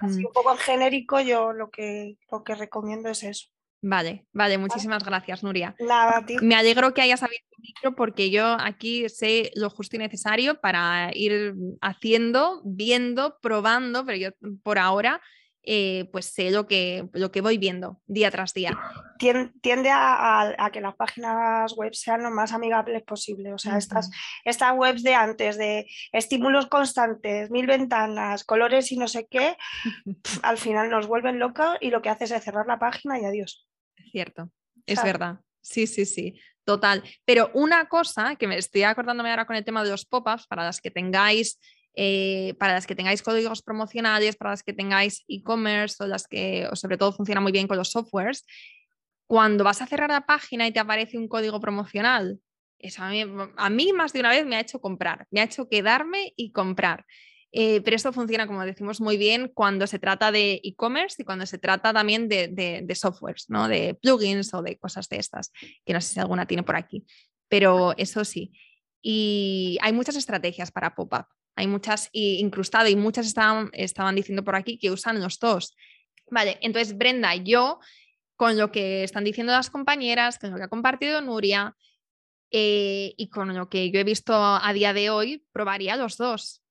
[0.00, 3.48] Así un poco en genérico, yo lo que, lo que recomiendo es eso.
[3.80, 5.74] Vale, vale, muchísimas gracias, Nuria.
[5.78, 10.00] Nada, Me alegro que hayas abierto el micro porque yo aquí sé lo justo y
[10.00, 14.30] necesario para ir haciendo, viendo, probando, pero yo
[14.64, 15.20] por ahora
[15.70, 18.78] eh, pues sé lo que, lo que voy viendo día tras día.
[19.18, 23.52] Tiende a, que las páginas web sean lo más amigables posible.
[23.52, 24.10] O sea, estas,
[24.46, 29.58] estas webs de antes, de estímulos constantes, mil ventanas, colores y no sé qué,
[30.42, 33.67] al final nos vuelven locos y lo que haces es cerrar la página y adiós
[34.10, 34.50] cierto,
[34.86, 35.40] es verdad.
[35.60, 37.02] Sí, sí, sí, total.
[37.24, 40.64] Pero una cosa que me estoy acordándome ahora con el tema de los pop-ups, para
[40.64, 41.58] las que tengáis,
[41.94, 46.66] eh, para las que tengáis códigos promocionales, para las que tengáis e-commerce o las que,
[46.70, 48.44] o sobre todo funciona muy bien con los softwares,
[49.26, 52.40] cuando vas a cerrar la página y te aparece un código promocional,
[52.78, 53.24] eso a mí,
[53.56, 56.52] a mí más de una vez me ha hecho comprar, me ha hecho quedarme y
[56.52, 57.04] comprar.
[57.50, 61.46] Eh, pero esto funciona, como decimos, muy bien cuando se trata de e-commerce y cuando
[61.46, 63.68] se trata también de, de, softwares, ¿no?
[63.68, 65.50] de plugins o de cosas de estas,
[65.84, 67.06] que no sé si alguna tiene por aquí.
[67.48, 68.52] Pero eso sí.
[69.00, 71.26] Y hay muchas estrategias para pop-up.
[71.56, 75.74] Hay muchas incrustadas y muchas estaban, estaban diciendo por aquí que usan los dos.
[76.30, 77.80] Vale, entonces Brenda, yo
[78.36, 81.74] con lo que están diciendo las compañeras, con lo que ha compartido Nuria
[82.52, 86.62] eh, y con lo que yo he visto a día de hoy, probaría los dos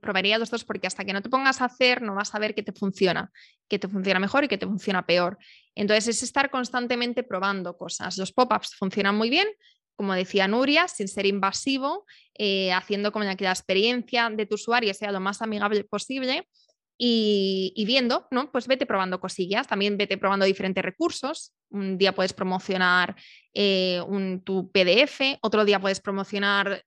[0.00, 2.54] probaría los dos porque hasta que no te pongas a hacer no vas a ver
[2.54, 3.30] qué te funciona,
[3.68, 5.38] qué te funciona mejor y qué te funciona peor.
[5.74, 8.16] Entonces es estar constantemente probando cosas.
[8.18, 9.48] Los pop-ups funcionan muy bien,
[9.96, 14.94] como decía Nuria, sin ser invasivo, eh, haciendo como que la experiencia de tu usuario
[14.94, 16.48] sea lo más amigable posible.
[17.04, 18.52] Y, viendo, ¿no?
[18.52, 21.52] Pues vete probando cosillas, también vete probando diferentes recursos.
[21.70, 23.16] Un día puedes promocionar
[23.54, 26.84] eh, un, tu PDF, otro día puedes promocionar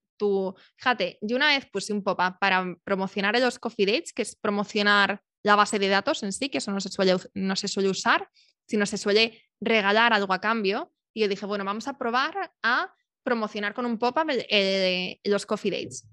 [0.78, 5.22] fíjate, yo una vez puse un pop-up para promocionar los coffee dates, que es promocionar
[5.43, 8.30] la base de datos en sí, que eso no se suele, no se suele usar,
[8.68, 10.91] sino se suele regalar algo a cambio.
[11.13, 12.93] Y yo dije, bueno, vamos a probar a
[13.24, 14.32] promocionar con un pop-up
[15.24, 16.07] los coffee dates.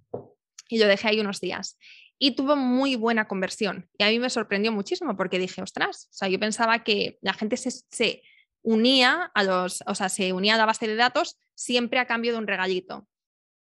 [0.68, 1.78] Y lo dejé ahí unos días.
[2.18, 3.88] Y tuvo muy buena conversión.
[3.98, 7.32] Y a mí me sorprendió muchísimo porque dije, ostras, o sea, yo pensaba que la
[7.32, 8.22] gente se, se
[8.62, 12.32] unía a los, o sea, se unía a la base de datos siempre a cambio
[12.32, 13.08] de un regalito.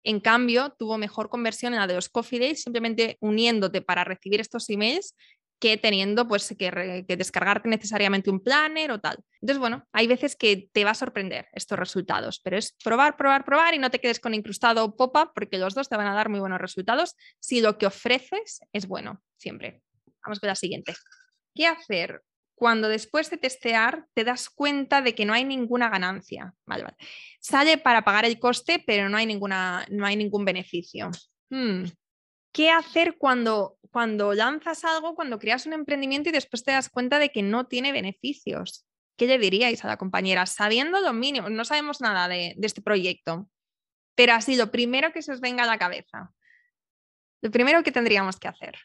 [0.05, 4.41] En cambio, tuvo mejor conversión en la de los Coffee Days, simplemente uniéndote para recibir
[4.41, 5.15] estos emails
[5.59, 9.17] que teniendo pues que, descargarte necesariamente un planner o tal.
[9.41, 13.47] Entonces, bueno, hay veces que te va a sorprender estos resultados, pero es probar, probar,
[13.47, 16.29] probar y no te quedes con incrustado pop-up porque los dos te van a dar
[16.29, 19.81] muy buenos resultados si lo que ofreces es bueno, siempre.
[20.23, 20.95] Vamos con la siguiente.
[21.55, 22.23] ¿Qué hacer
[22.55, 26.55] cuando después de testear te das cuenta de que no hay ninguna ganancia.
[27.41, 31.11] Sale para pagar el coste, pero no hay, ninguna, no hay ningún beneficio.
[31.51, 31.85] Hmm.
[32.53, 37.19] ¿Qué hacer cuando, cuando lanzas algo, cuando creas un emprendimiento y después te das cuenta
[37.19, 38.87] de que no tiene beneficios?
[39.17, 40.47] ¿Qué le diríais a la compañera?
[40.47, 43.49] Sabiendo lo mínimo, no sabemos nada de, de este proyecto,
[44.15, 46.33] pero así lo primero que se os venga a la cabeza.
[47.43, 48.77] Lo primero que tendríamos que hacer.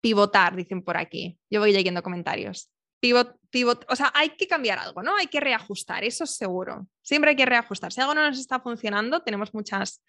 [0.00, 1.38] Pivotar, dicen por aquí.
[1.48, 2.70] Yo voy leyendo comentarios.
[3.00, 5.16] Pivot, pivot, o sea, hay que cambiar algo, ¿no?
[5.16, 6.86] Hay que reajustar, eso es seguro.
[7.02, 7.92] Siempre hay que reajustar.
[7.92, 10.02] Si algo no nos está funcionando, tenemos muchas,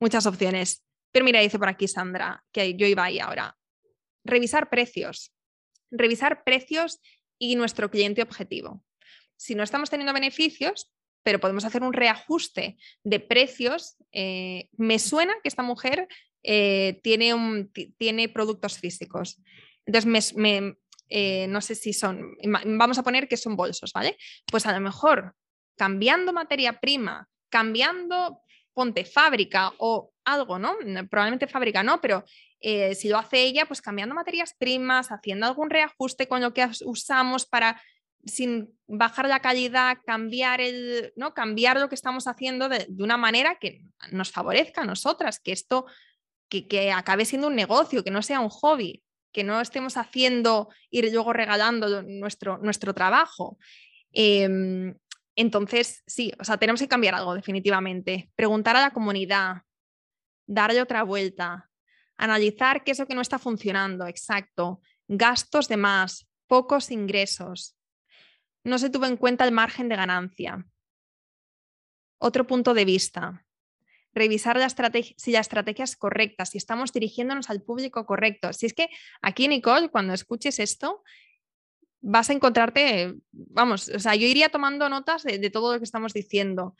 [0.00, 0.84] muchas opciones.
[1.12, 3.56] Pero mira, dice por aquí Sandra, que yo iba ahí ahora.
[4.24, 5.32] Revisar precios.
[5.90, 7.00] Revisar precios
[7.38, 8.84] y nuestro cliente objetivo.
[9.36, 15.34] Si no estamos teniendo beneficios, pero podemos hacer un reajuste de precios, eh, me suena
[15.42, 16.08] que esta mujer
[16.42, 19.40] eh, tiene, un, tiene productos físicos.
[19.86, 20.76] Entonces, me,
[21.08, 24.16] eh, no sé si son, vamos a poner que son bolsos, ¿vale?
[24.50, 25.34] Pues a lo mejor
[25.76, 28.42] cambiando materia prima, cambiando,
[28.74, 30.76] ponte fábrica o algo, ¿no?
[31.10, 32.24] Probablemente fábrica no, pero
[32.60, 36.68] eh, si lo hace ella, pues cambiando materias primas, haciendo algún reajuste con lo que
[36.84, 37.80] usamos para
[38.24, 41.34] sin bajar la calidad, cambiar, el, ¿no?
[41.34, 45.86] cambiar lo que estamos haciendo de, una manera que nos favorezca a nosotras, que esto
[46.48, 49.02] que, que, acabe siendo un negocio, que no sea un hobby,
[49.38, 53.56] que no estemos haciendo ir luego regalando nuestro, nuestro trabajo.
[54.10, 54.96] Em,
[55.36, 58.32] entonces, sí, o sea, tenemos que cambiar algo definitivamente.
[58.34, 59.58] Preguntar a la comunidad,
[60.44, 61.70] darle otra vuelta,
[62.16, 64.80] analizar qué es lo que no está funcionando, exacto.
[65.06, 67.76] Gastos de más, pocos ingresos.
[68.64, 70.66] No se tuvo en cuenta el margen de ganancia.
[72.18, 73.46] Otro punto de vista.
[74.18, 78.52] Revisar la si la estrategia es correcta, si estamos dirigiéndonos al público correcto.
[78.52, 78.88] Si es que
[79.22, 81.04] aquí, Nicole, cuando escuches esto,
[82.00, 86.12] vas a encontrarte, vamos, o sea, yo iría tomando notas de, todo lo que estamos
[86.14, 86.74] diciendo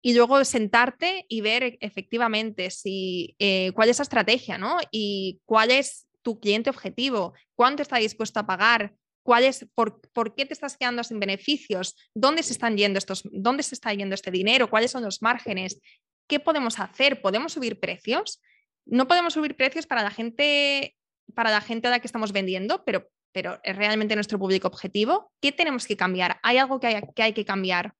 [0.00, 4.78] y luego sentarte y ver e, efectivamente si, eh, cuál es la estrategia, ¿no?
[4.90, 10.34] Y cuál es tu cliente objetivo, cuánto está dispuesto a pagar, cuál es, por, por,
[10.34, 14.14] qué te estás quedando sin beneficios, dónde se están yendo estos, dónde se está yendo
[14.14, 15.80] este dinero, cuáles son los márgenes,
[16.28, 18.40] qué podemos hacer, podemos subir precios.
[18.86, 20.96] No podemos subir precios para la gente,
[21.34, 25.32] para la gente a la que estamos vendiendo, pero pero es realmente nuestro público objetivo,
[25.40, 26.40] ¿qué tenemos que cambiar?
[26.42, 27.94] ¿Hay algo que hay que, hay que cambiar?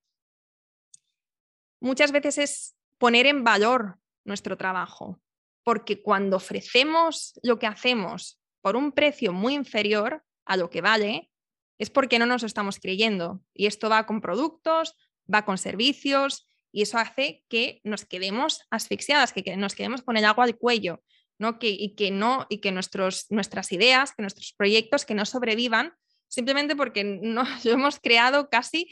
[1.79, 5.21] Muchas veces es poner en valor nuestro trabajo,
[5.63, 11.31] porque cuando ofrecemos lo que hacemos por un precio muy inferior a lo que vale,
[11.77, 13.41] es porque no nos estamos creyendo.
[13.53, 14.97] Y esto va con productos,
[15.33, 20.25] va con servicios, y eso hace que nos quedemos asfixiadas, que nos quedemos con el
[20.25, 21.01] agua al cuello.
[21.59, 25.93] Que, y que, no, y que nuestros, nuestras ideas, que nuestros proyectos que no sobrevivan
[26.29, 28.89] simplemente porque no, lo hemos creado casi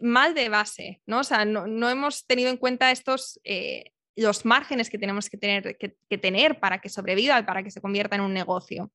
[0.00, 1.20] mal de base, ¿no?
[1.20, 5.76] O sea, no, hemos tenido en cuenta estos, eh, los márgenes que tenemos que tener,
[5.76, 8.92] que, tener para que sobreviva, para que se convierta en un negocio.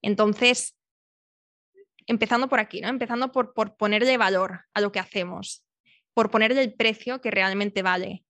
[0.00, 0.76] Entonces,
[2.06, 2.88] empezando por aquí, ¿no?
[2.88, 5.62] Empezando por, por ponerle valor a lo que hacemos,
[6.14, 8.24] por ponerle el precio que realmente vale,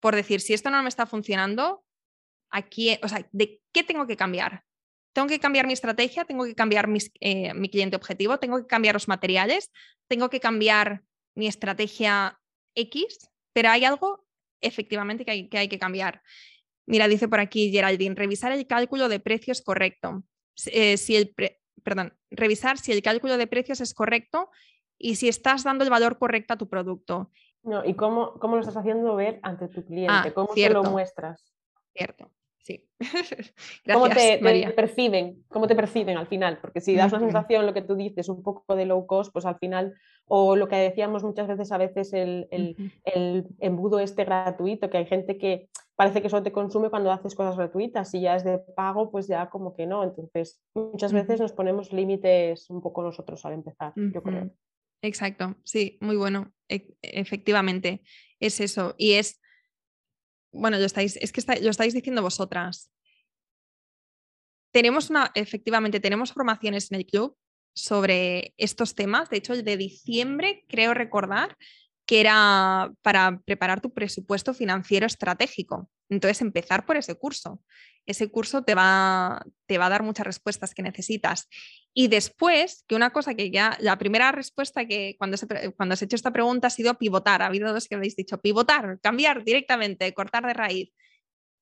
[0.00, 1.84] por decir, si esto no me está funcionando,
[2.50, 4.64] aquí, o sea, ¿de qué tengo que cambiar?
[5.14, 6.88] Tengo que cambiar mi estrategia, tengo que cambiar
[7.20, 9.70] eh, mi cliente objetivo, tengo que cambiar los materiales,
[10.08, 11.02] tengo que cambiar
[11.34, 12.40] mi estrategia
[12.74, 14.26] X, pero hay algo
[14.60, 16.22] efectivamente que hay que, cambiar.
[16.86, 20.24] Mira, dice por aquí Geraldine, revisar el cálculo de precios correcto.
[20.66, 21.34] Eh, si el
[21.82, 24.50] perdón, revisar si el cálculo de precios es correcto
[25.02, 27.30] y si estás dando el valor correcto a tu producto.
[27.64, 30.84] No, y cómo, cómo lo estás haciendo ver ante tu cliente, ah, cómo se lo
[30.84, 31.52] muestras.
[31.92, 32.30] Cierto.
[32.58, 32.88] Sí.
[33.92, 34.38] ¿Cómo te,
[34.76, 35.44] perciben?
[35.48, 36.58] ¿Cómo te perciben al final?
[36.60, 39.44] Porque si das una sensación, lo que tú dices, un poco de low cost, pues
[39.46, 39.94] al final,
[40.26, 45.06] o lo que decíamos muchas veces, a veces el, el, embudo este gratuito, que hay
[45.06, 48.58] gente que parece que solo te consume cuando haces cosas gratuitas y ya es de
[48.58, 50.04] pago, pues ya como que no.
[50.04, 54.52] Entonces, muchas veces nos ponemos límites un poco nosotros al empezar, yo creo.
[55.02, 56.52] Exacto, sí, muy bueno.
[56.68, 58.02] E efectivamente,
[58.40, 58.94] es eso.
[58.96, 59.42] Y es
[60.52, 62.90] bueno, lo estáis, es que lo estáis diciendo vosotras.
[64.70, 67.36] Tenemos una, efectivamente, tenemos formaciones en el club
[67.74, 69.30] sobre estos temas.
[69.30, 71.56] De hecho, de diciembre, creo recordar,
[72.12, 75.88] que era para preparar tu presupuesto financiero estratégico.
[76.10, 77.62] Entonces, empezar por ese curso.
[78.04, 81.48] Ese curso te va, te va a dar muchas respuestas que necesitas.
[81.94, 86.04] Y después, que una cosa que ya, la primera respuesta que cuando se, cuando se
[86.04, 87.40] ha hecho esta pregunta ha sido pivotar.
[87.40, 90.92] Ha habido dos que habéis dicho, pivotar, cambiar directamente, cortar de raíz.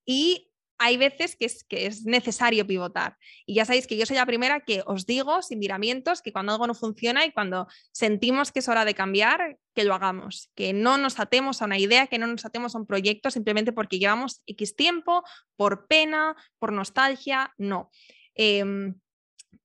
[0.04, 0.49] Y
[0.82, 3.18] hay veces que es, que es necesario pivotar.
[3.44, 6.52] Y ya sabéis que yo soy la primera que os digo, sin miramientos, que cuando
[6.52, 10.72] algo no funciona y cuando sentimos que es hora de cambiar, que lo hagamos, que
[10.72, 13.98] no nos atemos a una idea, que no nos atemos a un proyecto simplemente porque
[13.98, 15.22] llevamos X tiempo,
[15.54, 17.90] por pena, por nostalgia, no.
[18.34, 18.94] Em,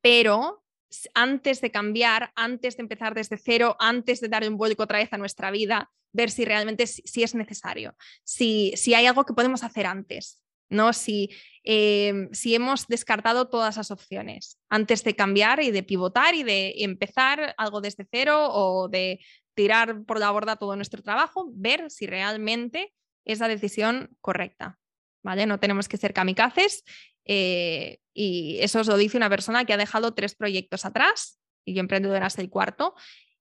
[0.02, 0.66] pero
[1.14, 5.14] antes de cambiar, antes de empezar desde cero, antes de darle un vuelco otra vez
[5.14, 7.96] a nuestra vida, ver si realmente es necesario,
[8.26, 10.42] si, si hay algo que podemos hacer antes.
[10.70, 10.94] ¿No?
[10.94, 11.30] Si,
[11.64, 16.74] em, si hemos descartado todas las opciones antes de cambiar y de pivotar y de
[16.78, 19.20] empezar algo desde cero o de
[19.54, 22.94] tirar por la borda todo nuestro trabajo, ver si realmente
[23.26, 24.80] es la decisión correcta.
[25.26, 25.48] ¿vale?
[25.48, 26.84] No tenemos que ser kamikazes
[27.26, 31.74] eh, y eso os lo dice una persona que ha dejado tres proyectos atrás y
[31.74, 32.94] yo emprendedora hasta el cuarto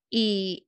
[0.09, 0.67] y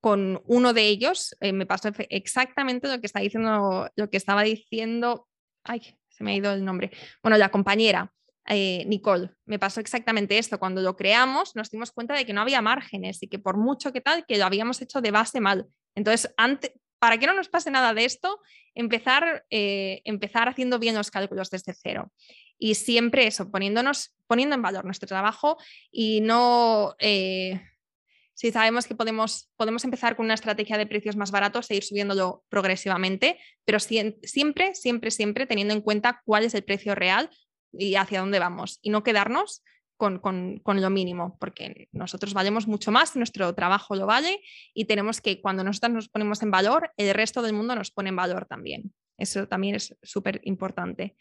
[0.00, 4.42] con uno de ellos eh, me pasó exactamente lo que, está diciendo, lo que estaba
[4.42, 5.27] diciendo
[5.68, 6.90] ay, se me ha ido el nombre,
[7.22, 8.12] bueno, la compañera.
[8.50, 10.58] Eh, Nicole, me pasó exactamente esto.
[10.58, 13.92] Cuando lo creamos, nos dimos cuenta de que no había márgenes y que por mucho
[13.92, 15.66] que tal, que lo habíamos hecho de base mal.
[15.94, 16.34] Entonces,
[16.98, 18.40] para que no nos pase nada de esto,
[18.74, 22.10] empezar, eh, empezar haciendo bien los cálculos desde cero.
[22.58, 25.58] Y siempre eso, poniéndonos, poniendo en valor nuestro trabajo
[25.92, 27.60] y no, eh,
[28.38, 31.82] Sí, sabemos que podemos, podemos empezar con una estrategia de precios más baratos e ir
[31.82, 37.30] subiéndolo progresivamente, pero siempre, siempre, siempre teniendo en cuenta cuál es el precio real
[37.72, 39.64] y hacia dónde vamos y no quedarnos
[39.96, 44.40] con, con, lo mínimo, porque nosotros valemos mucho más, nuestro trabajo lo vale
[44.72, 48.10] y tenemos que, cuando nosotros nos ponemos en valor, el resto del mundo nos pone
[48.10, 48.94] en valor también.
[49.16, 51.16] Eso también es súper importante.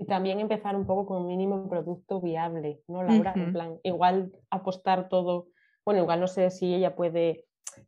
[0.00, 3.34] Y también empezar un poco con un mínimo producto viable, ¿no, Laura?
[3.36, 5.48] En plan, igual apostar todo,
[5.84, 7.44] bueno, igual no sé si ella puede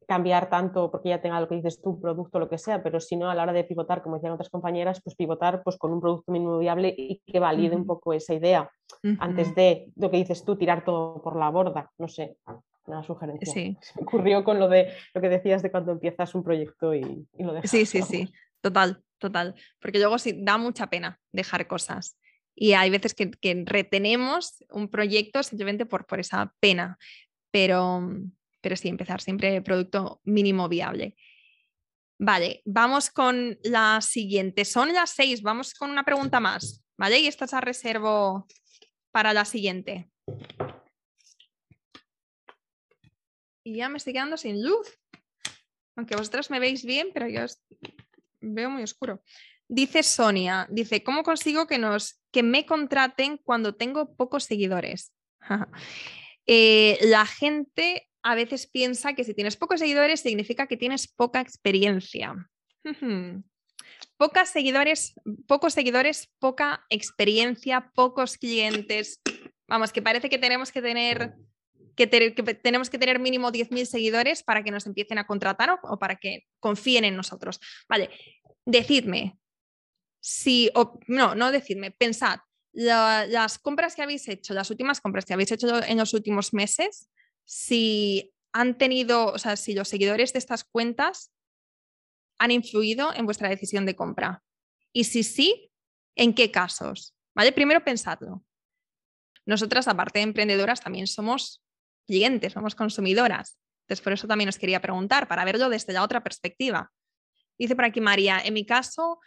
[0.07, 3.17] cambiar tanto porque ya tenga lo que dices tú, producto, lo que sea, pero si
[3.17, 6.03] no, a la hora de pivotar, como decían otras compañeras, pues pivotar pues, con un
[6.03, 8.71] producto mínimo viable y que valide un poco esa idea
[9.19, 12.37] antes de lo que dices tú, tirar todo por la borda, no sé,
[12.85, 13.51] una sugerencia.
[13.51, 13.79] Sí.
[13.81, 17.55] Se ocurrió con lo de lo que decías de cuando empiezas un proyecto y, lo
[17.55, 17.71] dejas.
[17.71, 19.55] Sí, sí, sí, total, total.
[19.81, 22.19] Porque luego sí, da mucha pena dejar cosas.
[22.55, 23.31] Y hay veces que,
[23.65, 26.99] retenemos un proyecto simplemente por, por esa pena.
[27.51, 28.11] Pero,
[28.61, 31.17] pero sí, empezar siempre producto mínimo viable.
[32.19, 34.65] Vale, vamos con la siguiente.
[34.65, 37.21] Son las seis, vamos con una pregunta más, ¿vale?
[37.21, 38.47] Y esta se reservo
[39.11, 40.11] para la siguiente.
[43.65, 44.99] Y ya me estoy quedando sin luz.
[45.97, 47.45] Aunque vosotros me veis bien, pero yo
[48.43, 49.23] veo muy oscuro.
[49.69, 55.13] Dice Sonia, dice, ¿cómo consigo que, nos, que me contraten cuando tengo pocos seguidores?
[56.45, 61.41] Eh, la gente a veces piensa que si tienes pocos seguidores significa que tienes poca
[61.41, 62.35] experiencia.
[64.17, 65.15] Pocas seguidores,
[65.47, 69.21] pocos seguidores, poca experiencia, pocos clientes.
[69.69, 71.35] Vamos, que parece que tenemos que tener
[71.97, 76.17] que, tenemos que tener mínimo 10.000 seguidores para que nos empiecen a contratar o, para
[76.17, 77.61] que confíen en nosotros.
[77.89, 78.11] Vale,
[78.65, 79.39] decidme,
[80.21, 80.71] si,
[81.07, 82.41] no, no decidme, pensad,
[82.73, 87.11] las compras que habéis hecho, las últimas compras que habéis hecho en los últimos meses,
[87.45, 91.33] si han tenido, o sea, si los seguidores de estas cuentas
[92.39, 94.43] han influido en vuestra decisión de compra.
[94.93, 95.71] Y si sí,
[96.17, 97.15] ¿en qué casos?
[97.35, 97.53] ¿Vale?
[97.53, 98.45] Primero pensadlo.
[99.47, 101.62] Nosotras, aparte de emprendedoras, también somos
[102.13, 103.59] clientes, somos consumidoras.
[103.85, 106.93] Entonces, por eso también os quería preguntar, para verlo desde la otra perspectiva.
[107.59, 109.19] Dice por aquí María, en mi caso,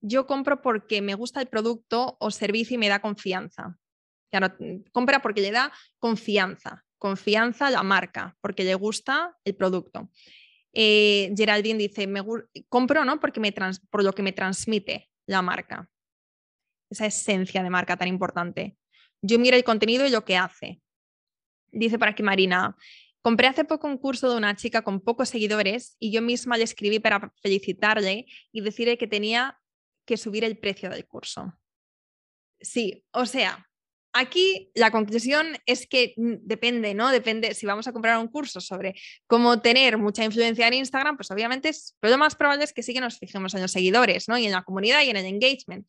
[0.00, 3.76] yo compro porque me gusta el producto o servicio y me da confianza.
[4.30, 4.54] Claro,
[4.92, 10.10] compra porque le da confianza, confianza a la marca, porque le gusta el producto.
[10.72, 12.22] Eh, Geraldine dice, me
[12.68, 13.18] compro ¿no?
[13.18, 13.52] porque me
[13.90, 15.90] por lo que me transmite la marca,
[16.88, 18.76] esa esencia de marca tan importante.
[19.22, 20.80] Yo miro el contenido y lo que hace.
[21.70, 22.76] Dice por aquí Marina,
[23.22, 26.64] compré hace poco un curso de una chica con pocos seguidores y yo misma le
[26.64, 29.58] escribí para felicitarle y decirle que tenía
[30.06, 31.52] que subir el precio del curso.
[32.60, 33.68] Sí, o sea,
[34.12, 37.10] aquí la conclusión es que depende, ¿no?
[37.10, 38.94] Depende si vamos a comprar un curso sobre
[39.26, 42.82] cómo tener mucha influencia en Instagram, pues obviamente es, pero lo más probable es que
[42.82, 44.38] sí que nos fijemos en los seguidores, ¿no?
[44.38, 45.86] Y en la comunidad y en el engagement.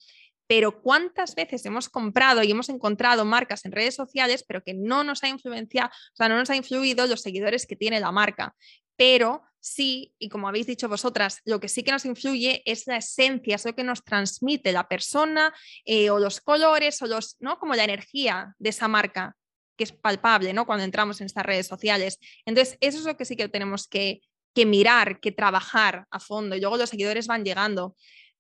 [0.49, 5.03] Pero ¿cuántas veces hemos comprado y hemos encontrado marcas en redes sociales, pero que no
[5.03, 8.55] nos ha influenciado, o sea, no nos ha influido los seguidores que tiene la marca?
[8.95, 12.97] Pero sí, y como habéis dicho vosotras, lo que sí que nos influye es la
[12.97, 15.53] esencia, es lo que nos transmite la persona
[15.85, 17.59] eh, o los colores o los, ¿no?
[17.59, 19.35] Como la energía de esa marca
[19.77, 20.65] que es palpable, ¿no?
[20.65, 22.17] Cuando entramos en estas redes sociales.
[22.45, 24.21] Entonces, eso es lo que sí que tenemos que,
[24.65, 27.95] mirar, que trabajar a fondo y luego los seguidores van llegando.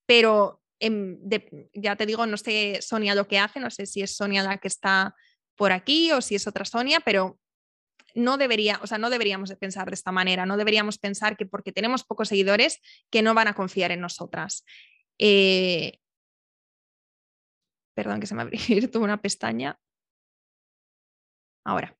[0.05, 0.61] Pero
[1.73, 4.57] ya te digo, no sé Sonia lo que hace, no sé si es Sonia la
[4.57, 5.15] que está
[5.55, 7.37] por aquí o si es otra Sonia, pero
[8.15, 11.71] no debería, o sea, no deberíamos pensar de esta manera, no deberíamos pensar que porque
[11.71, 14.65] tenemos pocos seguidores que no van a confiar en nosotras.
[15.17, 15.99] Eh,
[17.93, 18.59] perdón que se me abrió
[18.95, 19.77] una pestaña.
[21.65, 21.95] Ahora.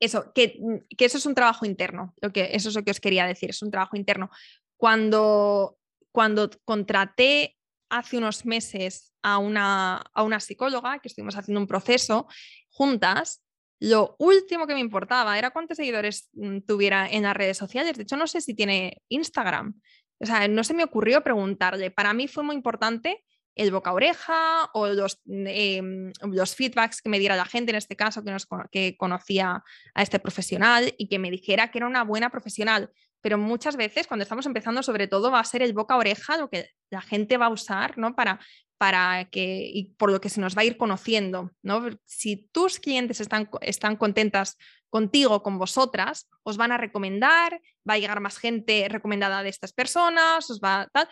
[0.00, 0.58] Eso, que,
[0.98, 3.50] que, eso es un trabajo interno, lo que, eso es lo que os quería decir,
[3.50, 4.30] es un trabajo interno.
[4.76, 5.78] Cuando,
[6.12, 7.56] cuando contraté
[7.88, 12.26] hace unos meses a una, a una psicóloga, que estuvimos haciendo un proceso
[12.70, 13.42] juntas,
[13.80, 17.96] lo último que me importaba era cuántos seguidores mm, tuviera en las redes sociales.
[17.96, 19.74] De hecho, no sé si tiene Instagram.
[20.20, 21.90] O sea, no se me ocurrió preguntarle.
[21.90, 23.24] Para mí fue muy importante
[23.56, 27.96] el boca oreja o los, em, los feedbacks que me diera la gente, en este
[27.96, 32.04] caso, que, nos, que conocía a este profesional y que me dijera que era una
[32.04, 32.90] buena profesional.
[33.22, 36.50] Pero muchas veces, cuando estamos empezando, sobre todo va a ser el boca oreja lo
[36.50, 38.14] que la gente va a usar ¿no?
[38.14, 38.40] para
[38.82, 41.88] para que, y por lo que se nos va a ir conociendo, ¿no?
[42.04, 44.58] Si tus clientes están, están contentas
[44.90, 49.72] contigo, con vosotras, os van a recomendar, va a llegar más gente recomendada de estas
[49.72, 51.08] personas, os va tal,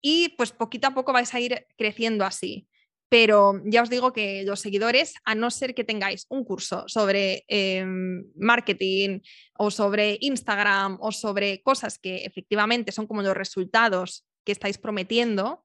[0.00, 2.66] y pues poquito a poco vais a ir creciendo así.
[3.12, 7.44] Pero ya os digo que los seguidores, a no ser que tengáis un curso sobre
[7.46, 9.20] em, marketing
[9.58, 15.62] o sobre Instagram o sobre cosas que efectivamente son como los resultados que estáis prometiendo,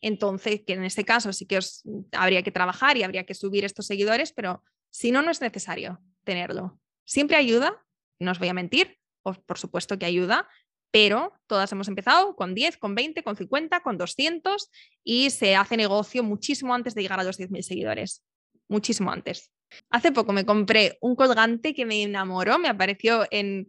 [0.00, 1.82] entonces que en este caso sí que os
[2.12, 6.00] habría que trabajar y habría que subir estos seguidores, pero si no, no es necesario
[6.24, 6.80] tenerlo.
[7.04, 7.84] Siempre ayuda,
[8.18, 10.48] no os voy a mentir, por supuesto que ayuda,
[10.90, 14.70] pero todas hemos empezado con 10, con 20, con 50, con 200
[15.04, 18.24] y se hace negocio muchísimo antes de llegar a los 10.000 seguidores,
[18.68, 19.50] muchísimo antes.
[19.90, 23.68] Hace poco me compré un colgante que me enamoró, me apareció en,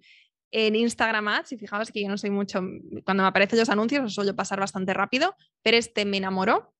[0.51, 2.61] en Instagram Ads y fijaos que yo no soy mucho,
[3.03, 6.73] cuando me aparecen los anuncios os suelo pasar bastante rápido, pero este me enamoró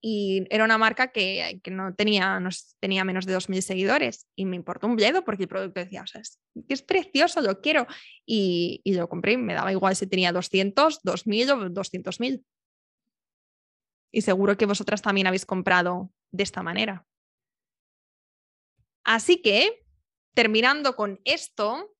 [0.00, 2.38] y era una marca que, no, tenía,
[2.80, 6.06] tenía menos de 2.000 seguidores y me importó un bledo porque el producto decía, o
[6.06, 6.38] sea, es,
[6.68, 7.86] es precioso, lo quiero.
[8.24, 12.44] Y, y lo compré me daba igual si tenía 200, 2.000 o 200.000.
[14.12, 17.06] Y seguro que vosotras también habéis comprado de esta manera.
[19.04, 19.84] Así que,
[20.34, 21.95] terminando con esto,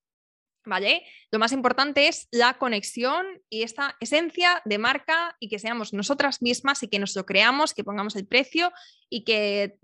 [0.67, 1.07] ¿vale?
[1.31, 6.43] Lo más importante es la conexión y esta esencia de marca y que seamos nosotras
[6.43, 8.73] mismas y que nos lo creamos, que pongamos el precio
[9.09, 9.79] y que,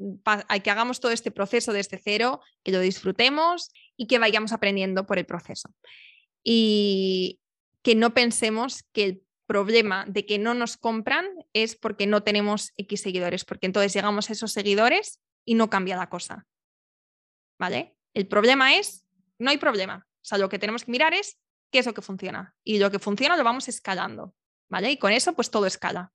[0.63, 5.19] que hagamos todo este proceso desde cero, que lo disfrutemos y que vayamos aprendiendo por
[5.19, 5.71] el proceso.
[6.45, 7.41] Y
[7.83, 12.73] que no pensemos que el problema de que no nos compran es porque no tenemos
[12.77, 16.47] X seguidores, porque entonces llegamos a esos seguidores y no cambia la cosa.
[17.59, 17.95] ¿Vale?
[18.15, 19.05] El problema es,
[19.39, 21.39] no hay problema, o sea, lo que tenemos que mirar es
[21.71, 22.55] qué es lo que funciona.
[22.63, 24.35] Y lo que funciona lo vamos escalando.
[24.69, 24.91] ¿Vale?
[24.91, 26.13] Y con eso, pues todo escala.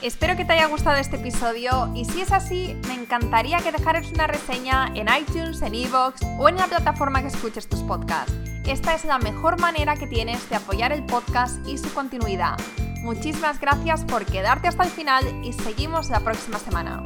[0.00, 4.10] Espero que te haya gustado este episodio y si es así, me encantaría que dejaras
[4.10, 8.32] una reseña en iTunes, en Evox o en la plataforma que escuches tus podcasts.
[8.66, 12.56] Esta es la mejor manera que tienes de apoyar el podcast y su continuidad.
[13.02, 17.04] Muchísimas gracias por quedarte hasta el final y seguimos la próxima semana.